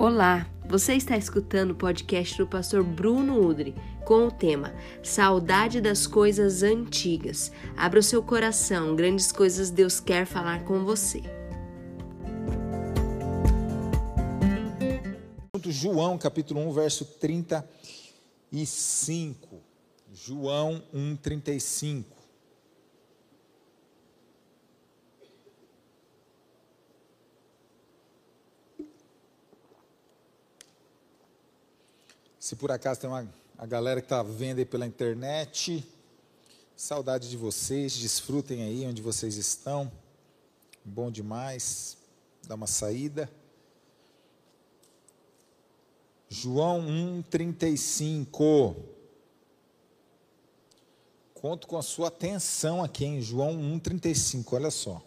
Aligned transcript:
Olá, 0.00 0.48
você 0.68 0.94
está 0.94 1.16
escutando 1.16 1.72
o 1.72 1.74
podcast 1.74 2.38
do 2.38 2.46
pastor 2.46 2.84
Bruno 2.84 3.44
Udri 3.44 3.74
com 4.04 4.28
o 4.28 4.30
tema 4.30 4.72
Saudade 5.02 5.80
das 5.80 6.06
Coisas 6.06 6.62
Antigas. 6.62 7.50
Abra 7.76 7.98
o 7.98 8.02
seu 8.02 8.22
coração, 8.22 8.94
grandes 8.94 9.32
coisas 9.32 9.70
Deus 9.70 9.98
quer 9.98 10.24
falar 10.24 10.64
com 10.64 10.84
você. 10.84 11.20
João 15.66 16.16
capítulo 16.16 16.60
1, 16.68 16.72
verso 16.74 17.04
35. 17.04 19.60
João 20.12 20.80
1, 20.94 21.16
35. 21.16 22.17
Se 32.48 32.56
por 32.56 32.72
acaso 32.72 32.98
tem 32.98 33.10
uma 33.10 33.28
a 33.58 33.66
galera 33.66 34.00
que 34.00 34.06
está 34.06 34.22
vendo 34.22 34.58
aí 34.58 34.64
pela 34.64 34.86
internet, 34.86 35.86
saudade 36.74 37.28
de 37.28 37.36
vocês, 37.36 37.94
desfrutem 37.94 38.62
aí 38.62 38.86
onde 38.86 39.02
vocês 39.02 39.36
estão. 39.36 39.92
Bom 40.82 41.10
demais. 41.10 41.98
Dá 42.46 42.54
uma 42.54 42.66
saída. 42.66 43.30
João 46.30 46.80
1:35. 46.80 48.76
Conto 51.34 51.68
com 51.68 51.76
a 51.76 51.82
sua 51.82 52.08
atenção 52.08 52.82
aqui 52.82 53.04
em 53.04 53.20
João 53.20 53.58
1:35, 53.58 54.54
olha 54.54 54.70
só. 54.70 55.04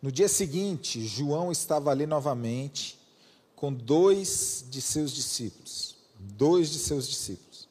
No 0.00 0.10
dia 0.10 0.26
seguinte, 0.26 1.06
João 1.06 1.52
estava 1.52 1.90
ali 1.90 2.06
novamente 2.06 2.99
com 3.60 3.70
dois 3.70 4.64
de 4.70 4.80
seus 4.80 5.12
discípulos. 5.12 5.94
Dois 6.18 6.70
de 6.70 6.78
seus 6.78 7.06
discípulos. 7.06 7.68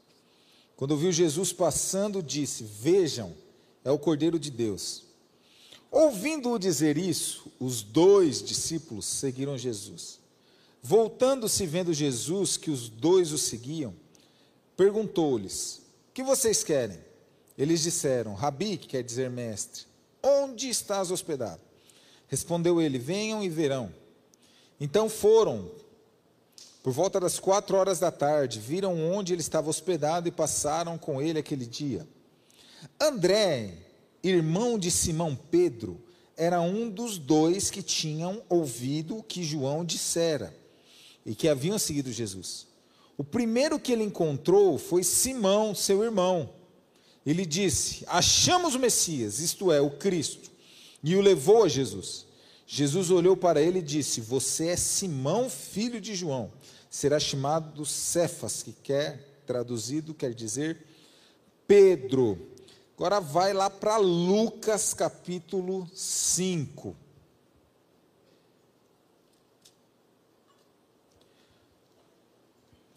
Quando 0.78 0.96
viu 0.96 1.12
Jesus 1.12 1.52
passando, 1.52 2.22
disse: 2.22 2.64
Vejam, 2.64 3.34
é 3.84 3.90
o 3.90 3.98
Cordeiro 3.98 4.38
de 4.38 4.52
Deus. 4.52 5.04
Ouvindo-o 5.90 6.60
dizer 6.60 6.96
isso, 6.96 7.52
os 7.60 7.82
dois 7.82 8.44
discípulos 8.44 9.06
seguiram 9.06 9.58
Jesus. 9.58 10.20
Voltando-se, 10.80 11.66
vendo 11.66 11.92
Jesus 11.92 12.56
que 12.56 12.70
os 12.70 12.88
dois 12.88 13.32
o 13.32 13.38
seguiam, 13.40 13.96
perguntou-lhes: 14.78 15.82
que 16.14 16.22
vocês 16.22 16.64
querem? 16.64 17.00
Eles 17.58 17.82
disseram: 17.82 18.36
Rabi, 18.36 18.78
que 18.78 18.90
quer 18.90 19.02
dizer 19.02 19.32
mestre, 19.32 19.86
onde 20.22 20.70
estás 20.70 21.10
hospedado? 21.10 21.62
Respondeu 22.28 22.80
ele: 22.80 23.00
Venham 23.00 23.44
e 23.44 23.50
verão. 23.50 23.92
Então 24.80 25.10
foram, 25.10 25.70
por 26.82 26.94
volta 26.94 27.20
das 27.20 27.40
quatro 27.40 27.76
horas 27.76 28.00
da 28.00 28.12
tarde, 28.12 28.60
viram 28.60 29.12
onde 29.12 29.34
ele 29.34 29.42
estava 29.42 29.70
hospedado 29.70 30.28
e 30.28 30.32
passaram 30.32 30.98
com 30.98 31.22
ele 31.22 31.40
aquele 31.40 31.66
dia. 31.66 32.08
André, 33.00 33.74
irmão 34.24 34.80
de 34.80 34.90
Simão 34.90 35.36
Pedro, 35.36 36.02
era 36.38 36.62
um 36.62 36.90
dos 36.90 37.18
dois 37.18 37.70
que 37.70 37.84
tinham 37.84 38.42
ouvido 38.48 39.18
o 39.18 39.24
que 39.24 39.44
João 39.44 39.84
dissera 39.84 40.56
e 41.26 41.36
que 41.36 41.50
haviam 41.50 41.78
seguido 41.78 42.12
Jesus. 42.12 42.66
O 43.18 43.24
primeiro 43.26 43.78
que 43.78 43.92
ele 43.92 44.04
encontrou 44.04 44.78
foi 44.78 45.04
Simão, 45.04 45.76
seu 45.76 46.02
irmão. 46.02 46.50
Ele 47.26 47.46
disse: 47.46 48.06
Achamos 48.08 48.76
o 48.76 48.80
Messias, 48.80 49.40
isto 49.40 49.74
é, 49.74 49.82
o 49.82 49.92
Cristo, 49.92 50.50
e 51.04 51.18
o 51.18 51.22
levou 51.22 51.66
a 51.66 51.68
Jesus. 51.68 52.26
Jesus 52.72 53.10
olhou 53.10 53.36
para 53.36 53.60
ele 53.60 53.80
e 53.80 53.82
disse: 53.82 54.22
Você 54.22 54.68
é 54.68 54.76
Simão, 54.78 55.50
filho 55.50 56.00
de 56.00 56.14
João. 56.14 56.54
Será 56.88 57.20
chamado 57.20 57.84
Cefas, 57.84 58.62
que 58.62 58.72
quer, 58.72 59.42
traduzido, 59.44 60.14
quer 60.14 60.36
dizer 60.36 60.86
Pedro. 61.68 62.38
Agora 62.96 63.20
vai 63.20 63.54
lá 63.54 63.72
para 63.72 63.98
Lucas 63.98 64.94
capítulo 64.94 65.90
5. 65.96 66.96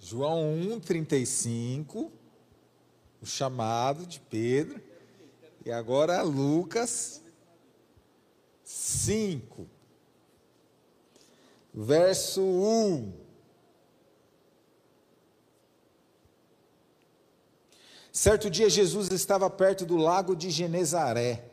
João 0.03 0.53
1, 0.53 0.81
35, 0.81 2.13
o 3.23 3.25
chamado 3.25 4.05
de 4.05 4.21
Pedro. 4.21 4.83
E 5.65 5.73
agora 5.73 6.21
Lucas 6.21 7.22
5, 8.75 9.67
verso 11.75 12.41
1. 12.41 13.13
Certo 18.11 18.49
dia, 18.49 18.71
Jesus 18.71 19.11
estava 19.11 19.51
perto 19.51 19.85
do 19.85 19.97
lago 19.97 20.35
de 20.35 20.51
Genezaré 20.51 21.45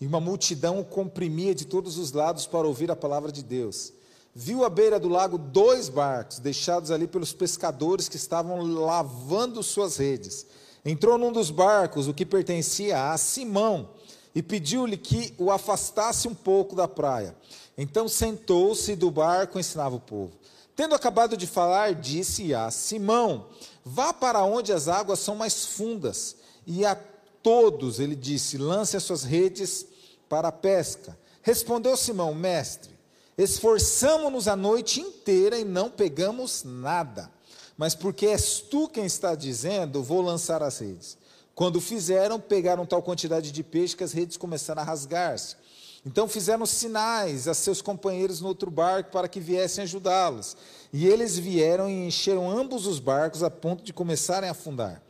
e 0.00 0.06
uma 0.06 0.18
multidão 0.18 0.80
o 0.80 0.84
comprimia 0.84 1.54
de 1.54 1.66
todos 1.66 1.98
os 1.98 2.12
lados 2.12 2.46
para 2.46 2.66
ouvir 2.66 2.90
a 2.90 2.96
palavra 2.96 3.30
de 3.30 3.42
Deus. 3.42 3.92
Viu 4.34 4.64
à 4.64 4.70
beira 4.70 4.98
do 4.98 5.10
lago 5.10 5.36
dois 5.36 5.90
barcos 5.90 6.38
deixados 6.38 6.90
ali 6.90 7.06
pelos 7.06 7.34
pescadores 7.34 8.08
que 8.08 8.16
estavam 8.16 8.62
lavando 8.62 9.62
suas 9.62 9.98
redes. 9.98 10.46
Entrou 10.84 11.18
num 11.18 11.32
dos 11.32 11.50
barcos, 11.50 12.08
o 12.08 12.14
que 12.14 12.24
pertencia 12.24 13.12
a 13.12 13.18
Simão 13.18 13.90
e 14.34 14.42
pediu-lhe 14.42 14.96
que 14.96 15.34
o 15.38 15.50
afastasse 15.50 16.26
um 16.26 16.34
pouco 16.34 16.74
da 16.74 16.88
praia. 16.88 17.36
Então 17.76 18.08
sentou-se 18.08 18.94
do 18.96 19.10
barco 19.10 19.58
e 19.58 19.60
ensinava 19.60 19.96
o 19.96 20.00
povo. 20.00 20.32
Tendo 20.74 20.94
acabado 20.94 21.36
de 21.36 21.46
falar, 21.46 21.94
disse 21.94 22.54
a 22.54 22.70
Simão: 22.70 23.46
Vá 23.84 24.12
para 24.12 24.42
onde 24.44 24.72
as 24.72 24.88
águas 24.88 25.18
são 25.18 25.34
mais 25.34 25.66
fundas. 25.66 26.36
E 26.66 26.84
a 26.84 26.94
todos 27.42 28.00
ele 28.00 28.16
disse: 28.16 28.56
Lance 28.56 28.96
as 28.96 29.02
suas 29.02 29.22
redes 29.22 29.86
para 30.28 30.48
a 30.48 30.52
pesca. 30.52 31.18
Respondeu 31.42 31.96
Simão: 31.96 32.34
Mestre, 32.34 32.90
esforçamo-nos 33.36 34.48
a 34.48 34.56
noite 34.56 35.00
inteira 35.00 35.58
e 35.58 35.64
não 35.64 35.90
pegamos 35.90 36.62
nada. 36.64 37.30
Mas 37.76 37.94
porque 37.94 38.26
és 38.26 38.60
tu 38.60 38.88
quem 38.88 39.04
está 39.04 39.34
dizendo, 39.34 40.02
vou 40.02 40.20
lançar 40.22 40.62
as 40.62 40.78
redes. 40.78 41.18
Quando 41.54 41.80
fizeram, 41.80 42.40
pegaram 42.40 42.86
tal 42.86 43.02
quantidade 43.02 43.52
de 43.52 43.62
peixe 43.62 43.96
que 43.96 44.04
as 44.04 44.12
redes 44.12 44.36
começaram 44.36 44.82
a 44.82 44.84
rasgar-se. 44.84 45.56
Então 46.04 46.26
fizeram 46.26 46.66
sinais 46.66 47.46
a 47.46 47.54
seus 47.54 47.80
companheiros 47.80 48.40
no 48.40 48.48
outro 48.48 48.70
barco 48.70 49.12
para 49.12 49.28
que 49.28 49.38
viessem 49.38 49.84
ajudá-los. 49.84 50.56
E 50.92 51.06
eles 51.06 51.38
vieram 51.38 51.88
e 51.88 52.06
encheram 52.06 52.50
ambos 52.50 52.86
os 52.86 52.98
barcos 52.98 53.42
a 53.42 53.50
ponto 53.50 53.84
de 53.84 53.92
começarem 53.92 54.48
a 54.48 54.52
afundar. 54.52 55.02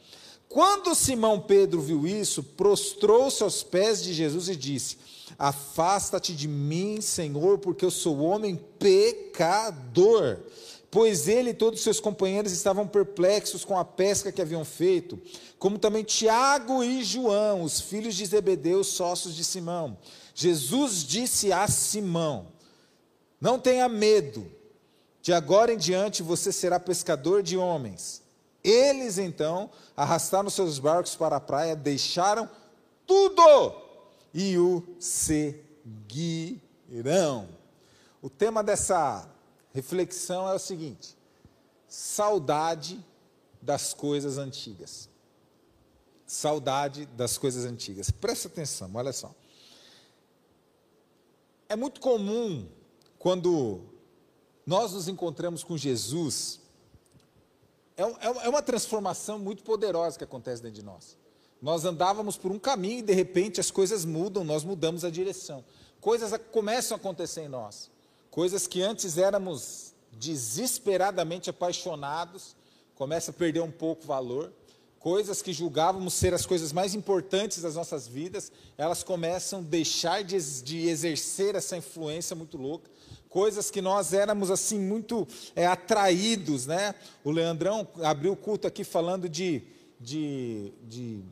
Quando 0.48 0.94
Simão 0.94 1.41
Pedro 1.41 1.81
viu 1.81 2.06
isso, 2.06 2.42
prostrou-se 2.42 3.42
aos 3.42 3.62
pés 3.62 4.02
de 4.02 4.12
Jesus 4.12 4.50
e 4.50 4.56
disse: 4.56 4.98
Afasta-te 5.38 6.34
de 6.34 6.47
mim, 6.47 7.00
Senhor, 7.00 7.58
porque 7.58 7.86
eu 7.86 7.91
sou 7.91 8.19
homem 8.19 8.56
pecador 8.78 10.41
pois 10.92 11.26
ele 11.26 11.50
e 11.50 11.54
todos 11.54 11.80
os 11.80 11.84
seus 11.84 11.98
companheiros 11.98 12.53
estavam 12.53 12.86
perplexos 12.86 13.64
com 13.64 13.78
a 13.78 13.84
pesca 13.84 14.30
que 14.30 14.42
haviam 14.42 14.62
feito, 14.62 15.19
como 15.58 15.78
também 15.78 16.04
Tiago 16.04 16.84
e 16.84 17.03
João, 17.03 17.62
os 17.62 17.80
filhos 17.80 18.14
de 18.14 18.26
Zebedeu, 18.26 18.84
sócios 18.84 19.34
de 19.34 19.42
Simão. 19.42 19.97
Jesus 20.34 21.02
disse 21.02 21.50
a 21.50 21.66
Simão: 21.66 22.48
Não 23.41 23.58
tenha 23.58 23.88
medo, 23.88 24.47
de 25.22 25.32
agora 25.32 25.72
em 25.72 25.78
diante 25.78 26.22
você 26.22 26.52
será 26.52 26.78
pescador 26.78 27.42
de 27.42 27.56
homens. 27.56 28.20
Eles 28.62 29.16
então 29.16 29.70
arrastaram 29.97 30.50
seus 30.50 30.78
barcos 30.78 31.16
para 31.16 31.36
a 31.36 31.41
praia, 31.41 31.75
deixaram 31.75 32.47
tudo 33.06 33.42
e 34.34 34.58
o 34.58 34.82
seguirão. 35.00 36.28
O 38.20 38.28
tema 38.28 38.62
dessa 38.62 39.31
reflexão 39.72 40.48
é 40.48 40.54
o 40.54 40.58
seguinte: 40.58 41.16
saudade 41.88 43.04
das 43.60 43.94
coisas 43.94 44.38
antigas. 44.38 45.08
Saudade 46.26 47.06
das 47.06 47.36
coisas 47.36 47.64
antigas. 47.64 48.10
Presta 48.10 48.48
atenção, 48.48 48.90
olha 48.94 49.12
só. 49.12 49.34
É 51.69 51.76
muito 51.76 52.00
comum 52.00 52.69
quando 53.19 53.80
nós 54.66 54.92
nos 54.92 55.08
encontramos 55.08 55.62
com 55.62 55.76
Jesus, 55.76 56.60
é, 57.96 58.02
é, 58.02 58.46
é 58.46 58.48
uma 58.48 58.62
transformação 58.62 59.38
muito 59.38 59.62
poderosa 59.62 60.19
que 60.19 60.24
acontece 60.24 60.62
dentro 60.62 60.80
de 60.80 60.84
nós. 60.84 61.16
Nós 61.60 61.84
andávamos 61.84 62.36
por 62.36 62.50
um 62.50 62.58
caminho 62.58 62.98
e 62.98 63.02
de 63.02 63.12
repente 63.12 63.60
as 63.60 63.70
coisas 63.70 64.04
mudam, 64.04 64.42
nós 64.42 64.64
mudamos 64.64 65.04
a 65.04 65.10
direção. 65.10 65.64
Coisas 66.00 66.32
começam 66.50 66.96
a 66.96 66.98
acontecer 66.98 67.42
em 67.42 67.48
nós. 67.48 67.90
Coisas 68.32 68.67
que 68.67 68.81
antes 68.81 69.19
éramos 69.19 69.93
desesperadamente 70.12 71.50
apaixonados, 71.50 72.56
começa 72.94 73.31
a 73.31 73.34
perder 73.34 73.61
um 73.61 73.70
pouco 73.70 74.05
o 74.05 74.06
valor. 74.06 74.50
coisas 74.99 75.43
que 75.43 75.52
julgávamos 75.52 76.14
ser 76.14 76.32
as 76.32 76.46
coisas 76.46 76.73
mais 76.73 76.94
importantes 76.94 77.61
das 77.61 77.75
nossas 77.75 78.08
vidas, 78.08 78.50
elas 78.79 79.02
começam 79.02 79.58
a 79.58 79.62
deixar 79.62 80.25
de, 80.25 80.38
de 80.62 80.88
exercer 80.88 81.56
essa 81.56 81.76
influência 81.76 82.34
muito 82.34 82.56
louca. 82.56 82.90
Coisas 83.29 83.70
que 83.70 83.82
nós 83.82 84.14
éramos 84.14 84.50
assim 84.50 84.79
muito 84.79 85.29
é, 85.55 85.67
atraídos, 85.67 86.64
né? 86.67 86.94
O 87.23 87.31
Leandrão 87.31 87.87
abriu 88.02 88.32
o 88.32 88.37
culto 88.37 88.67
aqui 88.67 88.82
falando 88.82 89.29
de, 89.29 89.62
de, 90.00 90.73
de 90.84 91.23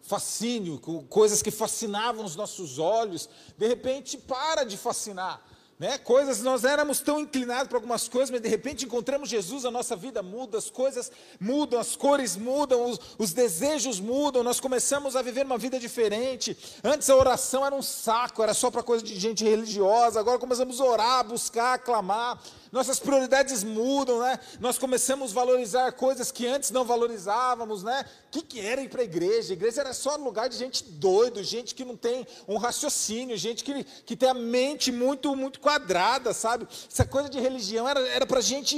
fascínio, 0.00 0.80
coisas 1.08 1.40
que 1.40 1.52
fascinavam 1.52 2.24
os 2.24 2.34
nossos 2.34 2.80
olhos, 2.80 3.28
de 3.56 3.68
repente 3.68 4.18
para 4.18 4.64
de 4.64 4.76
fascinar. 4.76 5.51
Né? 5.82 5.98
Coisas, 5.98 6.40
nós 6.42 6.62
éramos 6.62 7.00
tão 7.00 7.18
inclinados 7.18 7.66
para 7.66 7.76
algumas 7.76 8.06
coisas, 8.06 8.30
mas 8.30 8.40
de 8.40 8.48
repente 8.48 8.84
encontramos 8.84 9.28
Jesus, 9.28 9.64
a 9.64 9.70
nossa 9.72 9.96
vida 9.96 10.22
muda, 10.22 10.56
as 10.56 10.70
coisas 10.70 11.10
mudam, 11.40 11.80
as 11.80 11.96
cores 11.96 12.36
mudam, 12.36 12.88
os, 12.88 13.00
os 13.18 13.32
desejos 13.32 13.98
mudam, 13.98 14.44
nós 14.44 14.60
começamos 14.60 15.16
a 15.16 15.22
viver 15.22 15.44
uma 15.44 15.58
vida 15.58 15.80
diferente. 15.80 16.56
Antes 16.84 17.10
a 17.10 17.16
oração 17.16 17.66
era 17.66 17.74
um 17.74 17.82
saco, 17.82 18.44
era 18.44 18.54
só 18.54 18.70
para 18.70 18.80
coisa 18.80 19.02
de 19.02 19.18
gente 19.18 19.42
religiosa, 19.42 20.20
agora 20.20 20.38
começamos 20.38 20.80
a 20.80 20.84
orar, 20.84 21.26
buscar, 21.26 21.76
clamar 21.80 22.40
nossas 22.72 22.98
prioridades 22.98 23.62
mudam, 23.62 24.20
né? 24.20 24.40
Nós 24.58 24.78
começamos 24.78 25.30
a 25.30 25.34
valorizar 25.34 25.92
coisas 25.92 26.32
que 26.32 26.46
antes 26.46 26.70
não 26.70 26.86
valorizávamos, 26.86 27.82
né? 27.82 28.06
O 28.28 28.30
que, 28.30 28.40
que 28.40 28.60
era 28.60 28.80
ir 28.80 28.88
para 28.88 29.02
a 29.02 29.04
igreja? 29.04 29.52
A 29.52 29.52
igreja 29.52 29.82
era 29.82 29.92
só 29.92 30.16
lugar 30.16 30.48
de 30.48 30.56
gente 30.56 30.82
doido, 30.84 31.44
gente 31.44 31.74
que 31.74 31.84
não 31.84 31.98
tem 31.98 32.26
um 32.48 32.56
raciocínio, 32.56 33.36
gente 33.36 33.62
que, 33.62 33.84
que 33.84 34.16
tem 34.16 34.30
a 34.30 34.34
mente 34.34 34.90
muito, 34.90 35.36
muito 35.36 35.60
quadrada, 35.60 36.32
sabe? 36.32 36.66
Essa 36.90 37.04
coisa 37.04 37.28
de 37.28 37.38
religião 37.38 37.86
era, 37.86 38.24
para 38.24 38.40
gente 38.40 38.74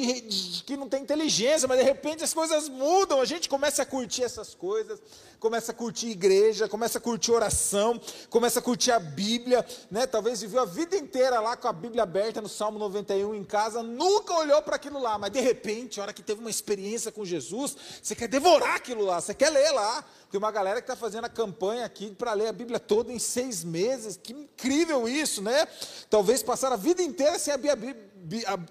que 0.66 0.76
não 0.76 0.88
tem 0.88 1.00
inteligência, 1.00 1.68
mas 1.68 1.78
de 1.78 1.84
repente 1.84 2.24
as 2.24 2.34
coisas 2.34 2.68
mudam, 2.68 3.20
a 3.20 3.24
gente 3.24 3.48
começa 3.48 3.82
a 3.82 3.86
curtir 3.86 4.24
essas 4.24 4.54
coisas 4.54 5.00
começa 5.44 5.72
a 5.72 5.74
curtir 5.74 6.08
igreja, 6.08 6.66
começa 6.66 6.96
a 6.96 7.00
curtir 7.00 7.30
oração, 7.30 8.00
começa 8.30 8.60
a 8.60 8.62
curtir 8.62 8.90
a 8.92 8.98
Bíblia, 8.98 9.62
né? 9.90 10.06
Talvez 10.06 10.40
viveu 10.40 10.62
a 10.62 10.64
vida 10.64 10.96
inteira 10.96 11.38
lá 11.38 11.54
com 11.54 11.68
a 11.68 11.72
Bíblia 11.72 12.02
aberta 12.02 12.40
no 12.40 12.48
Salmo 12.48 12.78
91 12.78 13.34
em 13.34 13.44
casa, 13.44 13.82
nunca 13.84 14.34
olhou 14.34 14.60
para 14.62 14.76
aquilo 14.76 14.98
lá, 14.98 15.18
mas 15.18 15.30
de 15.30 15.40
repente, 15.40 16.00
a 16.00 16.04
hora 16.04 16.12
que 16.12 16.22
teve 16.22 16.40
uma 16.40 16.50
experiência 16.50 17.12
com 17.12 17.24
Jesus, 17.24 17.76
você 18.02 18.14
quer 18.14 18.28
devorar 18.28 18.76
aquilo 18.76 19.04
lá, 19.04 19.20
você 19.20 19.34
quer 19.34 19.50
ler 19.50 19.70
lá. 19.70 20.04
Tem 20.30 20.38
uma 20.38 20.50
galera 20.50 20.80
que 20.80 20.90
está 20.90 20.96
fazendo 20.96 21.26
a 21.26 21.28
campanha 21.28 21.84
aqui 21.84 22.10
para 22.10 22.32
ler 22.32 22.48
a 22.48 22.52
Bíblia 22.52 22.80
toda 22.80 23.12
em 23.12 23.18
seis 23.20 23.62
meses. 23.62 24.18
Que 24.20 24.32
incrível 24.32 25.08
isso, 25.08 25.40
né? 25.40 25.68
Talvez 26.10 26.42
passar 26.42 26.72
a 26.72 26.76
vida 26.76 27.02
inteira 27.02 27.38
sem 27.38 27.54
abrir 27.54 27.70
a 27.70 27.76
Bíblia 27.76 28.13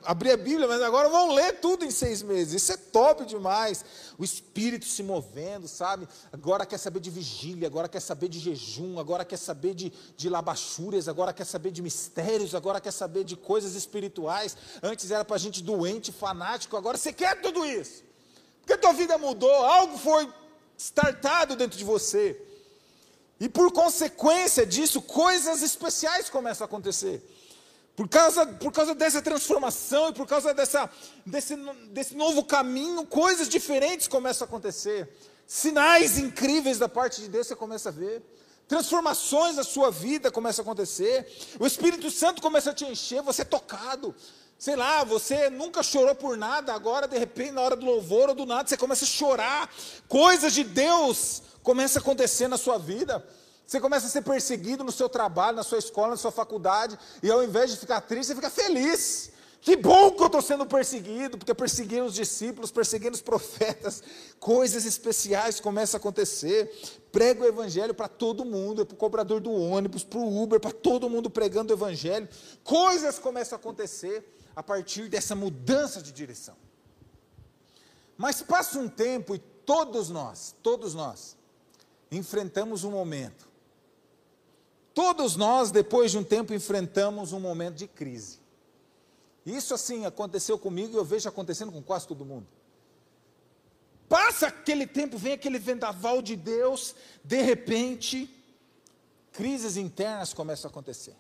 abrir 0.04 0.32
a 0.32 0.38
Bíblia, 0.38 0.68
mas 0.68 0.82
agora 0.82 1.10
vão 1.10 1.34
ler 1.34 1.60
tudo 1.60 1.86
em 1.86 1.92
seis 1.92 2.22
meses. 2.22 2.62
Isso 2.62 2.72
é 2.72 2.78
top 2.78 3.26
demais. 3.26 3.86
O 4.18 4.24
Espírito 4.24 4.86
se 4.86 5.04
movendo, 5.04 5.68
sabe? 5.68 6.08
Agora 6.32 6.66
quer 6.66 6.78
saber 6.78 7.00
de 7.00 7.10
vigília, 7.10 7.68
agora 7.68 7.88
quer 7.88 8.00
saber 8.00 8.30
de 8.30 8.40
jejum, 8.40 9.00
agora 9.00 9.24
quer 9.24 9.38
saber 9.38 9.74
de, 9.74 9.92
de 10.18 10.30
labachúrias, 10.30 11.08
agora 11.08 11.32
quer 11.32 11.46
saber 11.46 11.72
de 11.72 11.82
mistérios, 11.82 12.56
agora 12.56 12.82
quer 12.82 12.92
saber 12.92 13.24
de 13.24 13.36
coisas 13.36 13.76
espirituais. 13.76 14.58
Antes 14.82 15.12
era 15.12 15.24
para 15.24 15.38
gente 15.38 15.62
doente, 15.62 16.12
fanático, 16.12 16.76
agora 16.76 16.98
você 16.98 17.14
quer 17.14 17.42
tudo 17.42 17.66
isso. 17.66 18.04
Porque 18.60 18.74
a 18.74 18.78
tua 18.78 18.94
vida 18.94 19.18
mudou, 19.18 19.54
algo 19.54 19.98
foi 19.98 20.28
startado 20.78 21.56
dentro 21.56 21.78
de 21.78 21.84
você. 21.84 22.40
E 23.40 23.50
por 23.50 23.72
consequência 23.72 24.66
disso, 24.66 25.02
coisas 25.02 25.62
especiais 25.62 26.30
começam 26.30 26.64
a 26.64 26.68
acontecer. 26.68 27.22
Por 27.96 28.10
causa, 28.10 28.46
por 28.46 28.72
causa 28.72 28.96
dessa 28.96 29.22
transformação 29.22 30.10
e 30.10 30.14
por 30.14 30.26
causa 30.26 30.54
dessa, 30.54 30.90
desse, 31.26 31.56
desse 31.92 32.16
novo 32.16 32.44
caminho, 32.44 33.06
coisas 33.06 33.48
diferentes 33.48 34.08
começam 34.08 34.46
a 34.46 34.48
acontecer. 34.48 35.08
Sinais 35.46 36.18
incríveis 36.18 36.80
da 36.80 36.90
parte 36.90 37.22
de 37.22 37.28
Deus 37.28 37.46
você 37.46 37.56
começa 37.56 37.90
a 37.90 37.92
ver. 37.92 38.24
Transformações 38.68 39.58
da 39.58 39.64
sua 39.64 39.92
vida 39.92 40.32
começam 40.32 40.64
a 40.64 40.66
acontecer. 40.66 41.32
O 41.60 41.68
Espírito 41.68 42.10
Santo 42.10 42.42
começa 42.42 42.72
a 42.72 42.74
te 42.74 42.86
encher, 42.86 43.22
você 43.22 43.44
é 43.44 43.46
tocado. 43.46 44.16
Sei 44.58 44.76
lá, 44.76 45.04
você 45.04 45.50
nunca 45.52 45.84
chorou 45.84 46.16
por 46.16 46.36
nada, 46.36 46.74
agora 46.74 47.08
de 47.08 47.18
repente, 47.18 47.52
na 47.52 47.62
hora 47.62 47.76
do 47.76 47.86
louvor 47.86 48.30
ou 48.30 48.36
do 48.36 48.46
nada, 48.46 48.68
você 48.68 48.78
começa 48.78 49.04
a 49.04 49.08
chorar. 49.08 49.70
Coisas 50.08 50.54
de 50.54 50.64
Deus 50.64 51.44
começam 51.62 52.00
a 52.00 52.02
acontecer 52.02 52.48
na 52.48 52.58
sua 52.58 52.80
vida. 52.80 53.24
Você 53.66 53.80
começa 53.80 54.08
a 54.08 54.10
ser 54.10 54.22
perseguido 54.22 54.84
no 54.84 54.92
seu 54.92 55.10
trabalho, 55.10 55.58
na 55.58 55.64
sua 55.64 55.80
escola, 55.80 56.10
na 56.10 56.18
sua 56.18 56.32
faculdade, 56.32 56.98
e 57.22 57.32
ao 57.32 57.44
invés 57.44 57.72
de 57.72 57.78
ficar 57.78 58.02
triste, 58.02 58.28
você 58.28 58.36
fica 58.36 58.50
feliz. 58.50 59.32
Que 59.64 59.78
bom 59.78 60.12
que 60.12 60.22
eu 60.22 60.26
estou 60.26 60.42
sendo 60.42 60.66
perseguido, 60.66 61.38
porque 61.38 61.54
perseguiram 61.54 62.06
os 62.06 62.14
discípulos, 62.14 62.70
perseguindo 62.70 63.16
os 63.16 63.22
profetas, 63.22 64.04
coisas 64.38 64.84
especiais 64.84 65.62
começam 65.62 65.98
a 65.98 66.00
acontecer. 66.00 66.70
Prega 67.14 67.44
o 67.44 67.48
evangelho 67.48 67.94
para 67.94 68.10
todo 68.10 68.44
mundo, 68.44 68.86
para 68.86 68.94
o 68.94 68.98
cobrador 68.98 69.40
do 69.40 69.54
ônibus, 69.54 70.04
para 70.04 70.20
o 70.20 70.44
Uber, 70.44 70.60
para 70.60 70.72
todo 70.72 71.10
mundo 71.10 71.30
pregando 71.30 71.74
o 71.74 71.78
evangelho. 71.78 72.28
Coisas 72.62 73.18
começam 73.18 73.56
a 73.56 73.60
acontecer 73.60 74.38
a 74.54 74.62
partir 74.62 75.08
dessa 75.08 75.34
mudança 75.34 76.02
de 76.02 76.12
direção. 76.12 76.58
Mas 78.18 78.42
passa 78.42 78.78
um 78.78 78.90
tempo 78.90 79.34
e 79.34 79.40
todos 79.40 80.10
nós, 80.10 80.54
todos 80.62 80.94
nós, 80.94 81.38
enfrentamos 82.12 82.84
um 82.84 82.92
momento 82.92 83.53
Todos 84.94 85.36
nós, 85.36 85.72
depois 85.72 86.12
de 86.12 86.18
um 86.18 86.24
tempo, 86.24 86.54
enfrentamos 86.54 87.34
um 87.34 87.40
momento 87.40 87.76
de 87.76 87.88
crise. 87.88 88.40
Isso 89.46 89.74
assim 89.74 90.06
aconteceu 90.06 90.58
comigo 90.58 90.94
e 90.94 90.98
eu 90.98 91.04
vejo 91.04 91.28
acontecendo 91.28 91.72
com 91.72 91.82
quase 91.82 92.08
todo 92.08 92.24
mundo. 92.24 92.48
Passa 94.08 94.48
aquele 94.48 94.86
tempo, 94.86 95.18
vem 95.18 95.34
aquele 95.34 95.58
vendaval 95.58 96.22
de 96.22 96.36
Deus, 96.36 96.96
de 97.24 97.42
repente, 97.42 98.30
crises 99.32 99.76
internas 99.76 100.34
começam 100.34 100.70
a 100.70 100.72
acontecer. 100.72 101.16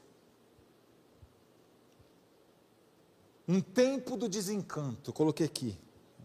Um 3.47 3.59
tempo 3.59 4.15
do 4.15 4.29
desencanto, 4.29 5.11
coloquei 5.11 5.47
aqui. 5.47 5.77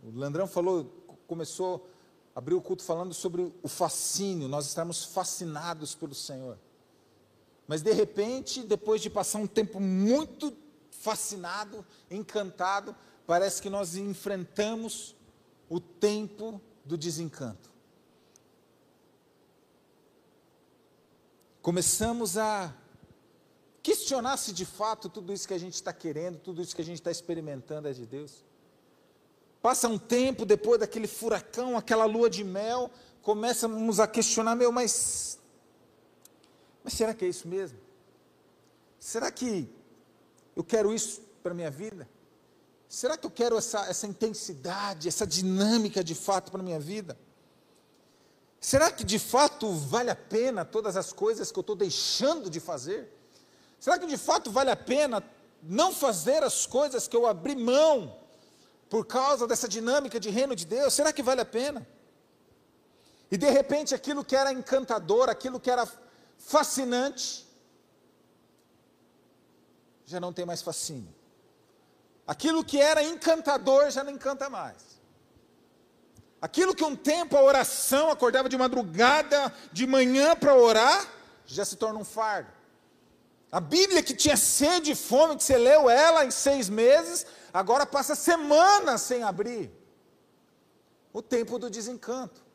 O 0.03 0.17
Landrão 0.17 0.47
falou, 0.47 0.85
começou, 1.27 1.89
abriu 2.35 2.59
o 2.59 2.62
culto 2.62 2.85
falando 2.85 3.15
sobre 3.15 3.53
o 3.62 3.69
fascínio, 3.69 4.47
nós 4.47 4.67
estamos 4.67 5.05
fascinados 5.05 5.94
pelo 5.94 6.15
Senhor. 6.15 6.59
Mas 7.69 7.82
de 7.82 7.93
repente, 7.93 8.62
depois 8.62 9.03
de 9.03 9.11
passar 9.11 9.38
um 9.38 9.47
tempo 9.47 9.79
muito 9.79 10.56
fascinado, 10.91 11.87
encantado, 12.11 12.97
parece 13.26 13.61
que 13.61 13.69
nós 13.69 13.94
enfrentamos 13.94 15.15
o 15.69 15.79
tempo 15.79 16.61
do 16.82 16.97
desencanto. 16.97 17.70
Começamos 21.61 22.38
a 22.38 22.75
questionar 23.82 24.38
se 24.38 24.55
de 24.55 24.65
fato 24.65 25.11
tudo 25.11 25.31
isso 25.31 25.47
que 25.47 25.53
a 25.53 25.59
gente 25.59 25.75
está 25.75 25.93
querendo, 25.93 26.39
tudo 26.39 26.63
isso 26.63 26.75
que 26.75 26.81
a 26.81 26.84
gente 26.84 26.96
está 26.96 27.10
experimentando 27.10 27.87
é 27.87 27.93
de 27.93 28.06
Deus. 28.06 28.43
Passa 29.60 29.89
um 29.89 29.98
tempo 29.98 30.46
depois 30.46 30.81
daquele 30.81 31.06
furacão, 31.06 31.77
aquela 31.77 32.06
lua 32.06 32.31
de 32.31 32.44
mel, 32.44 32.91
começamos 33.20 34.01
a 34.01 34.06
questionar, 34.06 34.55
meu, 34.55 34.72
mas 34.72 35.39
mas 36.89 36.95
será 36.95 37.13
que 37.13 37.23
é 37.23 37.29
isso 37.29 37.47
mesmo? 37.47 37.79
Será 38.99 39.31
que 39.31 39.69
eu 40.57 40.65
quero 40.65 40.95
isso 40.95 41.21
para 41.43 41.53
a 41.53 41.55
minha 41.55 41.71
vida? 41.71 42.09
Será 42.89 43.15
que 43.19 43.27
eu 43.27 43.31
quero 43.31 43.59
essa, 43.59 43.81
essa 43.81 44.07
intensidade, 44.07 45.07
essa 45.07 45.27
dinâmica 45.27 46.03
de 46.03 46.15
fato 46.15 46.51
para 46.51 46.63
a 46.63 46.65
minha 46.65 46.81
vida? 46.81 47.15
Será 48.59 48.91
que 48.91 49.05
de 49.05 49.19
fato 49.19 49.71
vale 49.71 50.09
a 50.09 50.17
pena 50.17 50.65
todas 50.65 50.97
as 50.97 51.13
coisas 51.13 51.53
que 51.53 51.59
eu 51.59 51.61
estou 51.61 51.77
deixando 51.77 52.49
de 52.49 52.59
fazer? 52.59 53.13
Será 53.79 53.99
que 53.99 54.07
de 54.07 54.17
fato 54.17 54.51
vale 54.51 54.71
a 54.71 54.77
pena 54.77 55.23
não 55.63 55.93
fazer 55.93 56.43
as 56.43 56.65
coisas 56.65 57.07
que 57.07 57.15
eu 57.15 57.27
abri 57.27 57.55
mão 57.55 58.17
por 58.89 59.05
causa 59.05 59.47
dessa 59.47 59.69
dinâmica 59.69 60.19
de 60.19 60.31
reino 60.31 60.57
de 60.57 60.65
Deus? 60.65 60.95
Será 60.95 61.13
que 61.13 61.23
vale 61.23 61.43
a 61.43 61.45
pena? 61.45 61.87
E 63.31 63.37
de 63.37 63.51
repente 63.51 63.95
aquilo 63.95 64.25
que 64.25 64.35
era 64.35 64.51
encantador, 64.51 65.29
aquilo 65.29 65.61
que 65.61 65.71
era 65.71 65.87
fascinante, 66.39 67.47
já 70.07 70.19
não 70.19 70.33
tem 70.33 70.47
mais 70.47 70.63
fascínio. 70.63 71.15
Aquilo 72.27 72.65
que 72.65 72.81
era 72.81 73.03
encantador 73.03 73.91
já 73.91 74.03
não 74.03 74.13
encanta 74.13 74.49
mais. 74.49 74.99
Aquilo 76.41 76.75
que 76.75 76.85
um 76.85 76.95
tempo 76.95 77.37
a 77.37 77.43
oração 77.43 78.11
acordava 78.11 78.49
de 78.49 78.57
madrugada, 78.57 79.53
de 79.73 79.87
manhã 79.87 80.37
para 80.37 80.55
orar, 80.55 81.07
já 81.45 81.65
se 81.65 81.77
torna 81.77 81.99
um 81.99 82.05
fardo. 82.05 82.51
A 83.51 83.61
Bíblia 83.61 84.03
que 84.03 84.15
tinha 84.15 84.37
sede 84.37 84.93
e 84.93 84.95
fome, 84.95 85.37
que 85.37 85.43
você 85.43 85.57
leu 85.57 85.89
ela 85.89 86.25
em 86.25 86.31
seis 86.31 86.69
meses, 86.69 87.27
agora 87.53 87.87
passa 87.87 88.15
semanas 88.15 89.01
sem 89.01 89.23
abrir. 89.23 89.71
O 91.13 91.23
tempo 91.23 91.59
do 91.59 91.71
desencanto. 91.71 92.47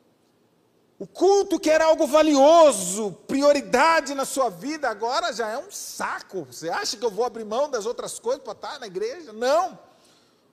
O 0.98 1.06
culto 1.06 1.58
que 1.58 1.70
era 1.70 1.86
algo 1.86 2.06
valioso, 2.06 3.12
prioridade 3.26 4.14
na 4.14 4.24
sua 4.24 4.48
vida, 4.48 4.88
agora 4.88 5.32
já 5.32 5.48
é 5.48 5.58
um 5.58 5.70
saco. 5.70 6.44
Você 6.44 6.68
acha 6.68 6.96
que 6.96 7.04
eu 7.04 7.10
vou 7.10 7.24
abrir 7.24 7.44
mão 7.44 7.68
das 7.68 7.84
outras 7.84 8.18
coisas 8.18 8.42
para 8.42 8.52
estar 8.52 8.78
na 8.78 8.86
igreja? 8.86 9.32
Não. 9.32 9.78